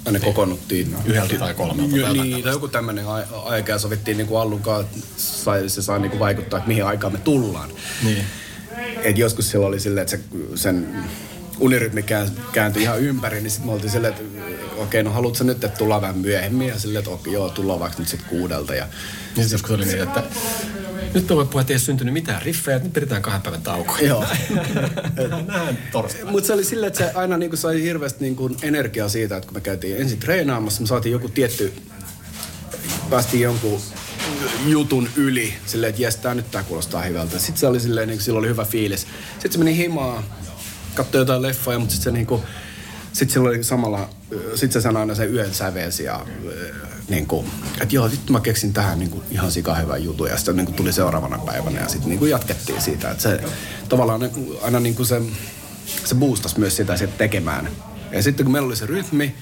aina 0.04 0.20
kokoonnuttiin. 0.20 0.96
Yhdeltä 1.04 1.38
tai 1.38 1.54
kolmelta 1.54 1.92
päivältä. 1.92 2.22
Niin, 2.22 2.42
tai 2.42 2.52
joku 2.52 2.68
tämmöinen 2.68 3.04
aika 3.44 3.72
ja 3.72 3.78
sovittiin 3.78 4.16
niin 4.16 4.36
Allunkaan, 4.40 4.80
että 4.80 4.98
sai, 5.16 5.68
se 5.68 5.82
saa 5.82 5.98
niin 5.98 6.10
kuin 6.10 6.20
vaikuttaa, 6.20 6.58
että 6.58 6.68
mihin 6.68 6.84
aikaan 6.84 7.12
me 7.12 7.18
tullaan. 7.18 7.70
Niin. 8.04 8.24
Et 9.02 9.18
joskus 9.18 9.50
silloin 9.50 9.68
oli 9.68 9.80
silleen, 9.80 10.02
että 10.02 10.16
se, 10.16 10.22
sen 10.54 11.04
unirytmi 11.60 12.04
kääntyi 12.52 12.82
ihan 12.82 13.00
ympäri, 13.00 13.40
niin 13.40 13.50
sitten 13.50 13.66
me 13.66 13.72
oltiin 13.72 13.90
silleen, 13.90 14.12
että 14.12 14.24
okei, 14.72 14.82
okay, 14.82 15.02
no 15.02 15.10
haluatko 15.10 15.44
nyt, 15.44 15.64
että 15.64 15.78
tullaan 15.78 16.02
vähän 16.02 16.18
myöhemmin? 16.18 16.68
Ja 16.68 16.78
silleen, 16.78 16.98
että 16.98 17.10
okei, 17.10 17.32
joo, 17.32 17.48
tullaan 17.48 17.80
vaikka 17.80 17.98
nyt 17.98 18.08
sitten 18.08 18.28
kuudelta. 18.28 18.74
Ja, 18.74 18.80
ja 18.80 18.86
sitten 19.26 19.50
joskus 19.52 19.70
oli 19.70 19.84
niin, 19.84 20.02
että 20.02 20.22
nyt 21.14 21.26
puhua, 21.26 21.60
että 21.60 21.72
ei 21.72 21.78
syntynyt 21.78 22.14
mitään 22.14 22.42
riffejä, 22.42 22.78
nyt 22.78 22.92
pidetään 22.92 23.22
kahden 23.22 23.42
päivän 23.42 23.62
tauko. 23.62 23.96
Joo. 24.06 24.24
Nähdään 25.46 25.78
Mutta 26.30 26.46
se 26.46 26.52
oli 26.52 26.64
silleen, 26.64 26.88
että 26.88 26.98
se 26.98 27.12
aina 27.14 27.36
niin 27.36 27.50
kuin 27.50 27.58
sai 27.58 27.82
hirveästi 27.82 28.24
niin 28.24 28.36
kuin 28.36 28.56
energiaa 28.62 29.08
siitä, 29.08 29.36
että 29.36 29.46
kun 29.46 29.56
me 29.56 29.60
käytiin 29.60 29.96
ensin 29.96 30.18
treenaamassa, 30.18 30.80
me 30.80 30.86
saatiin 30.86 31.12
joku 31.12 31.28
tietty, 31.28 31.72
päästiin 33.10 33.42
jonkun 33.42 33.80
jutun 34.66 35.08
yli, 35.16 35.54
silleen, 35.66 35.90
että 35.90 36.02
jes, 36.02 36.16
tää 36.16 36.34
nyt 36.34 36.50
tää 36.50 36.62
kuulostaa 36.62 37.02
hyvältä. 37.02 37.38
Sitten 37.38 37.56
se 37.56 37.66
oli 37.66 37.80
silleen, 37.80 38.08
niin 38.08 38.20
silloin 38.20 38.40
oli 38.40 38.48
hyvä 38.48 38.64
fiilis. 38.64 39.06
Sitten 39.32 39.52
se 39.52 39.58
meni 39.58 39.76
himaa, 39.76 40.22
katsoi 40.94 41.20
jotain 41.20 41.42
leffoja, 41.42 41.78
mutta 41.78 41.94
sitten 41.94 42.12
se 42.12 42.18
niinku, 42.18 42.42
sitten 43.16 43.34
sillä 43.34 43.48
oli 43.48 43.64
samalla, 43.64 44.08
sitten 44.54 44.72
se 44.72 44.80
sanoi 44.80 45.00
aina 45.00 45.14
sen 45.14 45.34
yön 45.34 45.54
sävelsi 45.54 46.04
ja 46.04 46.26
niin 47.08 47.26
kuin, 47.26 47.46
että 47.80 47.94
joo, 47.94 48.08
nyt 48.08 48.30
mä 48.30 48.40
keksin 48.40 48.72
tähän 48.72 48.98
niin 48.98 49.10
kuin 49.10 49.22
ihan 49.30 49.52
sika 49.52 49.74
hyvän 49.74 50.04
jutun 50.04 50.28
ja 50.28 50.36
sitten 50.36 50.56
niin 50.56 50.66
kuin 50.66 50.76
tuli 50.76 50.92
seuraavana 50.92 51.38
päivänä 51.38 51.80
ja 51.80 51.88
sitten 51.88 52.08
niin 52.08 52.18
kuin 52.18 52.30
jatkettiin 52.30 52.82
siitä, 52.82 53.10
että 53.10 53.22
se 53.22 53.40
tavallaan 53.88 54.30
aina 54.62 54.80
niin 54.80 54.94
kuin 54.94 55.06
se, 55.06 55.22
se 56.04 56.14
boostasi 56.14 56.60
myös 56.60 56.76
sitä 56.76 56.96
sitten 56.96 57.18
tekemään. 57.18 57.68
Ja 58.12 58.22
sitten 58.22 58.46
kun 58.46 58.52
meillä 58.52 58.66
oli 58.66 58.76
se 58.76 58.86
rytmi, 58.86 59.34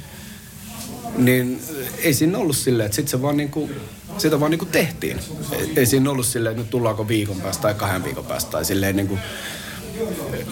niin 1.19 1.63
ei 1.99 2.15
siinä 2.15 2.39
ollut 2.39 2.57
silleen, 2.57 2.87
että 2.87 2.97
sitten 2.97 3.11
se 3.11 3.23
vaan 3.23 3.37
niinku, 3.37 3.71
sitä 4.19 4.41
vaan 4.41 4.51
niinku 4.51 4.67
tehtiin. 4.67 5.21
Ei, 5.53 5.73
ei 5.77 5.87
siinä 5.87 6.11
ollut 6.11 6.27
silleen, 6.27 6.51
että 6.51 6.63
nyt 6.63 6.71
tullaanko 6.71 7.09
viikon 7.09 7.41
päästä 7.41 7.63
tai 7.63 7.75
kahden 7.75 8.05
viikon 8.05 8.25
päästä 8.25 8.51
tai 8.51 8.65
silleen 8.65 8.97
niinku, 8.97 9.19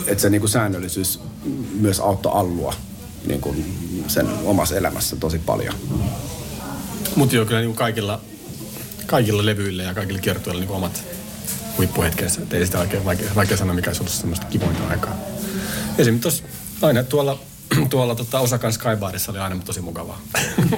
että 0.06 0.22
se 0.22 0.30
niinku 0.30 0.48
säännöllisyys 0.48 1.20
myös 1.80 2.00
auttoi 2.00 2.32
Allua 2.34 2.74
niinku 3.26 3.56
sen 4.08 4.26
omassa 4.44 4.76
elämässä 4.76 5.16
tosi 5.16 5.38
paljon. 5.38 5.74
Mutta 7.16 7.36
joo, 7.36 7.44
kyllä 7.44 7.60
niinku 7.60 7.76
kaikilla, 7.76 8.20
kaikilla 9.06 9.46
levyillä 9.46 9.82
ja 9.82 9.94
kaikilla 9.94 10.20
kiertueilla 10.20 10.60
niinku 10.60 10.74
omat 10.74 11.04
huippuhetkensä. 11.78 12.40
ei 12.50 12.66
sitä 12.66 12.78
oikein 12.78 13.04
vaikea, 13.04 13.34
vaikea 13.34 13.56
sanoa, 13.56 13.74
mikä 13.74 13.90
olisi 13.90 14.02
ollut 14.02 14.12
semmoista 14.12 14.46
kivointa 14.46 14.88
aikaa. 14.88 15.16
Esimerkiksi 15.98 16.44
aina 16.82 17.02
tuolla 17.02 17.38
tuolla 17.90 18.14
tota, 18.14 18.40
Osakan 18.40 18.72
Skybarissa 18.72 19.32
oli 19.32 19.38
aina 19.38 19.62
tosi 19.64 19.80
mukavaa. 19.80 20.20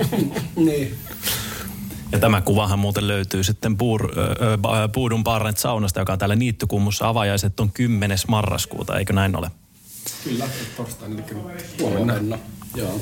niin. 0.56 0.98
Ja 2.12 2.18
tämä 2.18 2.40
kuvahan 2.40 2.78
muuten 2.78 3.08
löytyy 3.08 3.44
sitten 3.44 3.76
Puur, 3.76 4.12
äh, 4.18 4.90
Puudun 4.92 5.24
Barnet 5.24 5.58
saunasta, 5.58 6.00
joka 6.00 6.12
on 6.12 6.18
täällä 6.18 6.36
Niittykummussa. 6.36 7.08
Avajaiset 7.08 7.60
on 7.60 7.72
10. 7.72 8.18
marraskuuta, 8.28 8.98
eikö 8.98 9.12
näin 9.12 9.36
ole? 9.36 9.50
Kyllä, 10.24 10.48
torstaina, 10.76 11.14
eli 11.14 11.24
huomenna. 11.80 12.38
Joo 12.74 13.00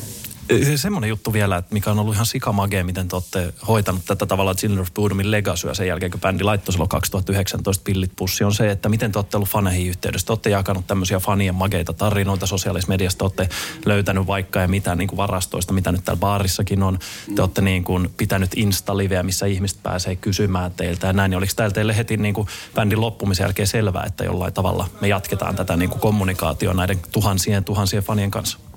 se 0.49 0.77
semmoinen 0.77 1.09
juttu 1.09 1.33
vielä, 1.33 1.57
että 1.57 1.75
mikä 1.75 1.91
on 1.91 1.99
ollut 1.99 2.15
ihan 2.15 2.27
sikamagea, 2.27 2.85
miten 2.85 3.09
te 3.09 3.17
olette 3.17 3.55
hoitanut 3.69 4.05
tätä 4.07 4.27
tavallaan 4.27 4.57
Children 4.57 4.83
of 4.83 4.95
Bodomin 4.95 5.31
legacyä 5.31 5.75
sen 5.75 5.87
jälkeen, 5.87 6.11
kun 6.11 6.21
bändi 6.21 6.45
laittoi 6.45 6.73
silloin 6.73 6.89
2019 6.89 7.85
pillit 7.85 8.13
pussi, 8.17 8.45
on 8.45 8.55
se, 8.55 8.71
että 8.71 8.89
miten 8.89 9.13
te 9.13 9.19
olette 9.19 9.37
ollut 9.37 9.49
faneihin 9.49 9.89
yhteydessä. 9.89 10.27
Te 10.27 10.33
olette 10.33 10.51
jakanut 10.51 10.87
tämmöisiä 10.87 11.19
fanien 11.19 11.55
mageita 11.55 11.93
tarinoita 11.93 12.47
sosiaalisessa 12.47 12.93
mediassa, 12.93 13.19
te 13.19 13.25
olette 13.25 13.49
löytänyt 13.87 14.27
vaikka 14.27 14.61
ja 14.61 14.69
mitä 14.69 14.95
niin 14.95 15.09
kuin 15.09 15.17
varastoista, 15.17 15.73
mitä 15.73 15.93
nyt 15.93 16.05
täällä 16.05 16.21
baarissakin 16.21 16.83
on. 16.83 16.99
Te 17.35 17.43
olette 17.43 17.61
niin 17.61 17.85
kuin 17.85 18.11
pitänyt 18.17 18.51
Insta-liveä, 18.57 19.23
missä 19.23 19.47
ihmiset 19.47 19.83
pääsee 19.83 20.17
kysymään 20.17 20.73
teiltä 20.73 21.07
ja 21.07 21.13
näin. 21.13 21.31
Niin 21.31 21.39
oliko 21.39 21.53
täällä 21.57 21.75
teille 21.75 21.97
heti 21.97 22.17
niin 22.17 22.35
kuin 22.35 22.49
bändin 22.75 23.01
loppumisen 23.01 23.45
jälkeen 23.45 23.69
selvää, 23.69 24.05
että 24.07 24.25
jollain 24.25 24.53
tavalla 24.53 24.89
me 25.01 25.09
jatketaan 25.09 25.57
tätä 25.57 25.77
niin 25.77 25.91
kuin 25.91 26.01
kommunikaatioa 26.01 26.75
näiden 26.75 27.01
tuhansien 27.13 27.65
tuhansien 27.65 28.03
fanien 28.03 28.31
kanssa? 28.31 28.72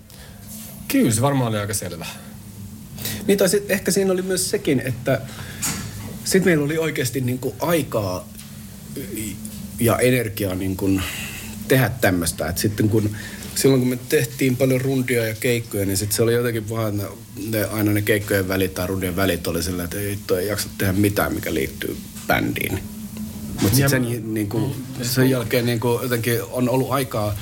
Kyllä 0.87 1.11
se 1.11 1.21
varmaan 1.21 1.49
oli 1.49 1.57
aika 1.57 1.73
selvä. 1.73 2.05
Niin 3.27 3.37
tai 3.37 3.49
sit 3.49 3.71
ehkä 3.71 3.91
siinä 3.91 4.13
oli 4.13 4.21
myös 4.21 4.49
sekin, 4.49 4.79
että 4.85 5.21
sitten 6.23 6.45
meillä 6.45 6.65
oli 6.65 6.77
oikeasti 6.77 7.21
niin 7.21 7.39
kuin 7.39 7.55
aikaa 7.59 8.29
ja 9.79 9.97
energiaa 9.97 10.55
niin 10.55 10.77
kuin 10.77 11.01
tehdä 11.67 11.91
tämmöistä. 12.01 12.47
Että 12.47 12.61
sitten 12.61 12.89
kun, 12.89 13.15
silloin 13.55 13.81
kun 13.81 13.89
me 13.89 13.99
tehtiin 14.09 14.57
paljon 14.57 14.81
rundia 14.81 15.27
ja 15.27 15.35
keikkoja, 15.39 15.85
niin 15.85 15.97
sitten 15.97 16.15
se 16.15 16.23
oli 16.23 16.33
jotenkin 16.33 16.69
vaan, 16.69 17.01
ne, 17.49 17.65
aina 17.65 17.91
ne 17.91 18.01
keikkojen 18.01 18.47
välit 18.47 18.73
tai 18.73 18.87
rundien 18.87 19.15
välit 19.15 19.47
oli 19.47 19.63
sillä, 19.63 19.83
että 19.83 19.97
ei, 19.99 20.17
ei 20.39 20.47
jaksa 20.47 20.69
tehdä 20.77 20.93
mitään, 20.93 21.33
mikä 21.33 21.53
liittyy 21.53 21.97
bändiin. 22.27 22.79
Mutta 23.61 23.77
sitten 23.77 23.89
sen, 23.89 24.33
niin 24.33 24.49
kuin, 24.49 24.75
sen 25.01 25.29
jälkeen 25.29 25.65
niin 25.65 25.79
kuin, 25.79 26.03
jotenkin 26.03 26.43
on 26.43 26.69
ollut 26.69 26.91
aikaa 26.91 27.37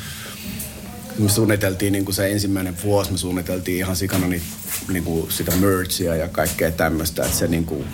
me 1.17 1.29
suunniteltiin 1.29 1.91
niin 1.91 2.05
kuin 2.05 2.15
se 2.15 2.31
ensimmäinen 2.31 2.77
vuosi, 2.83 3.11
me 3.11 3.17
suunniteltiin 3.17 3.77
ihan 3.77 3.95
sikana 3.95 4.27
niin, 4.27 4.41
niin 4.87 5.03
kuin 5.03 5.31
sitä 5.31 5.55
merchia 5.55 6.15
ja 6.15 6.27
kaikkea 6.27 6.71
tämmöistä, 6.71 7.25
että 7.25 7.37
se 7.37 7.47
niin 7.47 7.65
kuin, 7.65 7.85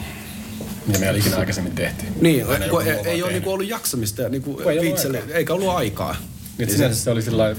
ja 0.94 1.00
me 1.00 1.10
ei 1.10 1.18
ikinä 1.18 1.38
aikaisemmin 1.38 1.76
tehty. 1.76 2.06
Niin, 2.22 2.46
kun 2.70 2.82
ei, 2.88 2.92
ei 3.06 3.24
ole 3.24 3.32
niinku 3.32 3.52
ollut 3.52 3.68
jaksamista 3.68 4.30
niin 4.30 4.42
kuin 4.42 4.82
viitselle, 4.82 5.24
eikä 5.30 5.54
ollut 5.54 5.70
aikaa. 5.70 6.16
Niin, 6.58 6.72
sinänsä 6.72 7.04
se 7.04 7.10
oli 7.10 7.22
sillä 7.22 7.56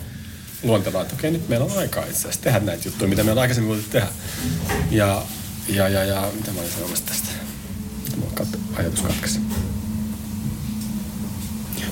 luontevaa, 0.63 1.03
että 1.03 1.15
okei, 1.15 1.31
nyt 1.31 1.49
meillä 1.49 1.67
on 1.67 1.79
aikaa 1.79 2.05
itse 2.05 2.19
asiassa 2.19 2.41
tehdä 2.41 2.61
näitä 2.61 2.89
juttuja, 2.89 3.09
mitä 3.09 3.25
me 3.25 3.33
on 3.33 3.39
aikaisemmin 3.39 3.69
voitu 3.69 3.85
tehdä. 3.91 4.09
Ja, 4.91 5.23
ja, 5.69 5.89
ja, 5.89 6.05
ja 6.05 6.31
mitä 6.37 6.53
mä 6.53 6.61
olin 6.61 6.73
sanomassa 6.73 7.05
tästä? 7.07 7.29
Mulla 8.17 8.47
ajatus 8.77 9.01
katkesi. 9.01 9.41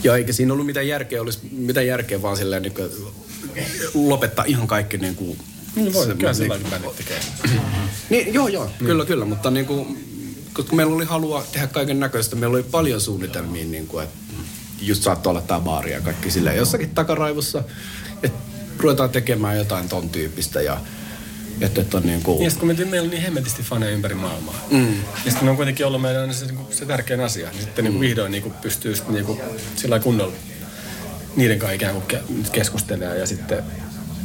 Ja 0.04 0.16
eikä 0.16 0.32
siinä 0.32 0.52
ollut 0.52 0.66
mitään 0.66 0.88
järkeä, 0.88 1.22
olisi 1.22 1.38
mitään 1.52 1.86
järkeä 1.86 2.22
vaan 2.22 2.36
silleen 2.36 2.62
niin 2.62 2.74
kuin 2.74 2.90
lopettaa 3.94 4.44
ihan 4.44 4.66
kaikki 4.66 4.98
niin 4.98 5.14
kuin... 5.16 5.38
Niin 5.76 5.92
voi, 5.92 6.06
kyllä 6.06 6.34
sellainen 6.34 6.70
bändit 6.70 6.96
tekee. 6.96 7.20
niin, 8.10 8.34
joo, 8.34 8.48
joo, 8.48 8.70
mm. 8.80 8.86
kyllä, 8.86 9.04
kyllä, 9.04 9.24
mutta 9.24 9.50
niin 9.50 9.66
kuin, 9.66 10.04
koska 10.52 10.76
meillä 10.76 10.94
oli 10.94 11.04
halua 11.04 11.44
tehdä 11.52 11.66
kaiken 11.66 12.00
näköistä, 12.00 12.36
meillä 12.36 12.54
oli 12.54 12.62
paljon 12.62 13.00
suunnitelmia, 13.00 13.64
niin 13.64 13.86
kuin, 13.86 14.04
että 14.04 14.18
just 14.80 15.02
saattoi 15.02 15.30
olla 15.30 15.40
tämä 15.40 15.60
baari 15.60 15.92
ja 15.92 16.00
kaikki 16.00 16.30
silleen 16.30 16.56
jossakin 16.56 16.90
takaraivossa, 16.90 17.62
että 18.22 18.38
ruvetaan 18.78 19.10
tekemään 19.10 19.58
jotain 19.58 19.88
ton 19.88 20.08
tyyppistä 20.08 20.60
ja 20.62 20.80
Että, 21.60 21.80
että 21.80 21.96
on 21.96 22.02
niin 22.02 22.22
kuin... 22.22 22.42
Ja 22.42 22.50
sitten 22.50 22.76
kun 22.76 22.88
meillä 22.88 23.06
on 23.06 23.10
niin 23.10 23.22
hemmetisti 23.22 23.62
faneja 23.62 23.92
ympäri 23.92 24.14
maailmaa. 24.14 24.66
Mm. 24.70 24.94
Ja 24.96 25.30
sitten 25.30 25.44
ne 25.44 25.50
on 25.50 25.56
kuitenkin 25.56 25.86
ollut 25.86 26.02
meidän 26.02 26.34
se, 26.34 26.46
niin 26.46 26.58
se 26.70 26.86
tärkein 26.86 27.20
asia. 27.20 27.50
Niin 27.50 27.62
sitten 27.62 27.84
mm. 27.84 27.90
niin 27.90 28.00
vihdoin 28.00 28.32
niin 28.32 28.42
kuin 28.42 28.54
pystyy 28.62 28.96
sitten 28.96 29.14
niin 29.14 29.26
kuin, 29.26 29.40
sillä 29.76 29.98
kunnolla 29.98 30.32
niiden 31.36 31.58
kanssa 31.58 31.74
ikään 31.74 31.94
kuin 31.94 32.04
keskustelemaan 32.52 33.18
ja 33.18 33.26
sitten 33.26 33.62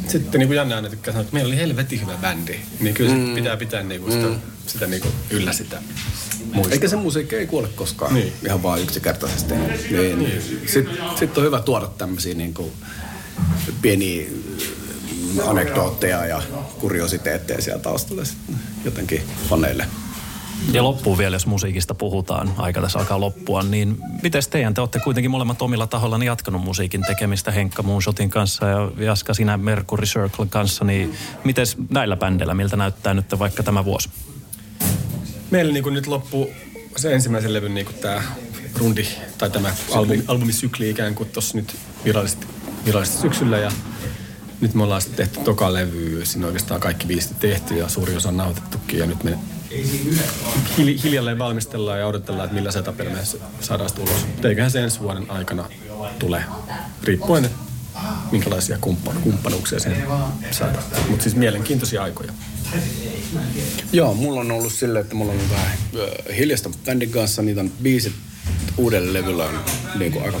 sitten 0.08 0.38
niin 0.38 0.48
kuin 0.48 0.56
Janne 0.56 0.74
aina 0.74 0.90
tykkää 0.90 1.12
sanoa, 1.12 1.22
että 1.22 1.34
meillä 1.34 1.48
oli 1.48 1.56
helvetin 1.56 2.00
hyvä 2.00 2.16
bändi. 2.20 2.56
Niin 2.80 2.94
kyllä 2.94 3.14
mm. 3.14 3.34
pitää 3.34 3.56
pitää 3.56 3.82
niin 3.82 4.00
kuin 4.00 4.12
sitä, 4.12 4.26
mm. 4.26 4.40
sitä 4.66 4.86
niin 4.86 5.02
kuin 5.02 5.14
yllä 5.30 5.52
sitä 5.52 5.82
muistaa. 6.52 6.72
Eikä 6.72 6.88
se 6.88 6.96
musiikki 6.96 7.36
ei 7.36 7.46
kuole 7.46 7.68
koskaan 7.68 8.14
niin. 8.14 8.32
ihan 8.46 8.62
vaan 8.62 8.80
yksinkertaisesti. 8.80 9.54
Niin, 9.54 10.18
niin. 10.18 10.42
Sitten 10.66 10.96
sit 11.18 11.38
on 11.38 11.44
hyvä 11.44 11.60
tuoda 11.60 11.86
tämmöisiä 11.98 12.34
niin 12.34 12.54
kuin 12.54 12.72
pieniä 13.82 14.26
anekdootteja 15.44 16.26
ja 16.26 16.42
kuriositeetteja 16.80 17.62
siellä 17.62 17.82
taustalla 17.82 18.22
jotenkin 18.84 19.22
faneille. 19.48 19.86
Ja 20.72 20.84
loppuun 20.84 21.18
vielä, 21.18 21.34
jos 21.34 21.46
musiikista 21.46 21.94
puhutaan, 21.94 22.54
aika 22.56 22.80
tässä 22.80 22.98
alkaa 22.98 23.20
loppua, 23.20 23.62
niin 23.62 23.98
miten 24.22 24.42
teidän, 24.50 24.74
te 24.74 24.80
olette 24.80 25.00
kuitenkin 25.00 25.30
molemmat 25.30 25.62
omilla 25.62 25.86
tahoilla 25.86 26.18
niin 26.18 26.26
jatkanut 26.26 26.64
musiikin 26.64 27.02
tekemistä 27.06 27.50
Henkka 27.50 27.82
Moonshotin 27.82 28.30
kanssa 28.30 28.66
ja 28.66 28.90
Jaska 28.96 29.34
sinä 29.34 29.56
Mercury 29.56 30.06
Circle 30.06 30.46
kanssa, 30.46 30.84
niin 30.84 31.14
miten 31.44 31.66
näillä 31.90 32.16
bändeillä, 32.16 32.54
miltä 32.54 32.76
näyttää 32.76 33.14
nyt 33.14 33.38
vaikka 33.38 33.62
tämä 33.62 33.84
vuosi? 33.84 34.08
Meillä 35.50 35.72
niin 35.72 35.94
nyt 35.94 36.06
loppuu 36.06 36.50
se 36.96 37.14
ensimmäisen 37.14 37.52
levyn 37.52 37.74
niin 37.74 37.86
tämä 38.00 38.22
rundi, 38.78 39.06
tai 39.38 39.50
tämä 39.50 39.74
albumi, 39.92 40.24
albumisykli 40.28 40.90
ikään 40.90 41.14
kuin 41.14 41.28
tuossa 41.28 41.56
nyt 41.56 41.76
virallisesti, 42.04 42.46
virallisesti 42.84 43.22
syksyllä 43.22 43.58
ja 43.58 43.72
nyt 44.60 44.74
me 44.74 44.82
ollaan 44.82 45.02
sitten 45.02 45.16
tehty 45.16 45.44
toka 45.44 45.72
levy, 45.72 46.24
siinä 46.24 46.46
oikeastaan 46.46 46.80
kaikki 46.80 47.08
viisi 47.08 47.34
tehty 47.34 47.74
ja 47.74 47.88
suuri 47.88 48.16
osa 48.16 48.28
on 48.28 48.36
nauhoitettukin 48.36 48.98
ja 48.98 49.06
nyt 49.06 49.24
me 49.24 49.38
hil, 50.78 50.98
hiljalleen 51.02 51.38
valmistellaan 51.38 51.98
ja 51.98 52.06
odotellaan, 52.06 52.44
että 52.44 52.54
millä 52.54 52.72
setupilla 52.72 53.10
me 53.10 53.18
saadaan 53.60 53.88
sitä 53.88 54.02
ulos. 54.02 54.26
Eiköhän 54.44 54.70
se 54.70 54.82
ensi 54.82 55.00
vuoden 55.00 55.30
aikana 55.30 55.68
tule, 56.18 56.44
riippuen, 57.02 57.50
minkälaisia 58.32 58.78
kumppan, 58.80 59.16
kumppanuuksia 59.16 59.80
sen 59.80 59.96
saadaan. 60.50 60.84
Mutta 61.08 61.22
siis 61.22 61.36
mielenkiintoisia 61.36 62.02
aikoja. 62.02 62.32
Joo, 63.92 64.14
mulla 64.14 64.40
on 64.40 64.50
ollut 64.50 64.72
silleen, 64.72 65.02
että 65.02 65.14
mulla 65.14 65.32
on 65.32 65.38
vähän 65.50 65.78
hiljasta 66.36 66.70
bändin 66.84 67.10
kanssa. 67.10 67.42
Niitä 67.42 67.60
on 67.60 67.70
biisit 67.82 68.12
uudelle 68.76 69.12
levyllä 69.12 69.44
on 69.44 69.60
niin 69.98 70.12
kuin 70.12 70.24
aika 70.24 70.40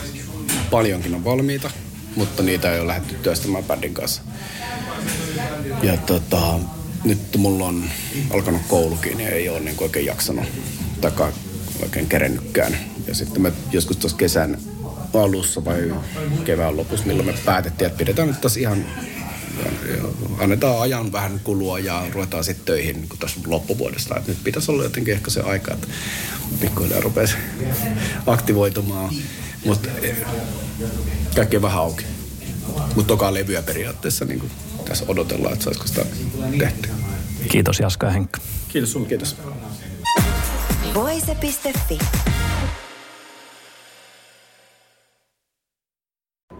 paljonkin 0.70 1.14
on 1.14 1.24
valmiita, 1.24 1.70
mutta 2.16 2.42
niitä 2.42 2.72
ei 2.72 2.78
ole 2.78 2.86
lähdetty 2.86 3.14
työstämään 3.14 3.64
bändin 3.64 3.94
kanssa. 3.94 4.22
Ja 5.82 5.96
tota, 5.96 6.58
nyt 7.04 7.36
mulla 7.36 7.66
on 7.66 7.84
alkanut 8.30 8.62
koulukin 8.68 9.20
ja 9.20 9.28
ei 9.28 9.48
ole 9.48 9.60
niin 9.60 9.76
oikein 9.80 10.06
jaksanut 10.06 10.44
takaa 11.00 11.32
oikein 11.82 12.06
kerennytkään. 12.06 12.78
Ja 13.06 13.14
sitten 13.14 13.42
me 13.42 13.52
joskus 13.72 13.96
tuossa 13.96 14.16
kesän 14.16 14.58
alussa 15.14 15.64
vai 15.64 15.94
kevään 16.44 16.76
lopussa, 16.76 17.06
milloin 17.06 17.28
me 17.28 17.34
päätettiin, 17.44 17.86
että 17.86 17.98
pidetään 17.98 18.28
nyt 18.28 18.40
taas 18.40 18.56
ihan 18.56 18.86
annetaan 20.38 20.80
ajan 20.80 21.12
vähän 21.12 21.40
kulua 21.44 21.78
ja 21.78 22.06
ruvetaan 22.12 22.44
sitten 22.44 22.64
töihin 22.64 22.96
niin 22.96 23.08
tässä 23.20 23.40
loppuvuodesta. 23.46 24.16
Et 24.16 24.26
nyt 24.26 24.44
pitäisi 24.44 24.70
olla 24.70 24.82
jotenkin 24.82 25.14
ehkä 25.14 25.30
se 25.30 25.40
aika, 25.40 25.74
että 25.74 25.86
pikkuhiljaa 26.60 27.00
rupeaisi 27.00 27.34
aktivoitumaan. 28.26 29.14
Mutta 29.64 29.88
eh, 30.02 30.16
kaikki 31.36 31.62
vähän 31.62 31.80
auki. 31.80 32.04
Mutta 32.94 33.08
toka 33.08 33.34
levyä 33.34 33.62
periaatteessa 33.62 34.24
niin 34.24 34.50
tässä 34.84 35.04
odotellaan, 35.08 35.52
että 35.52 35.64
saisiko 35.64 35.86
sitä 35.86 36.06
tehty. 36.58 36.88
Kiitos 37.50 37.80
Jaska 37.80 38.06
ja 38.06 38.12
Henkka. 38.12 38.40
Kiitos 38.68 38.92
sinulle. 38.92 39.08
Kiitos. 39.08 39.36
Voise.fi. 40.94 41.98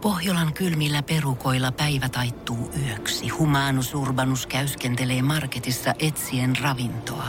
Pohjolan 0.01 0.53
kylmillä 0.53 1.03
perukoilla 1.03 1.73
päivä 1.73 2.09
taittuu 2.09 2.71
yöksi. 2.87 3.29
Humanus 3.29 3.95
Urbanus 3.95 4.47
käyskentelee 4.47 5.23
marketissa 5.23 5.95
etsien 5.99 6.57
ravintoa. 6.63 7.29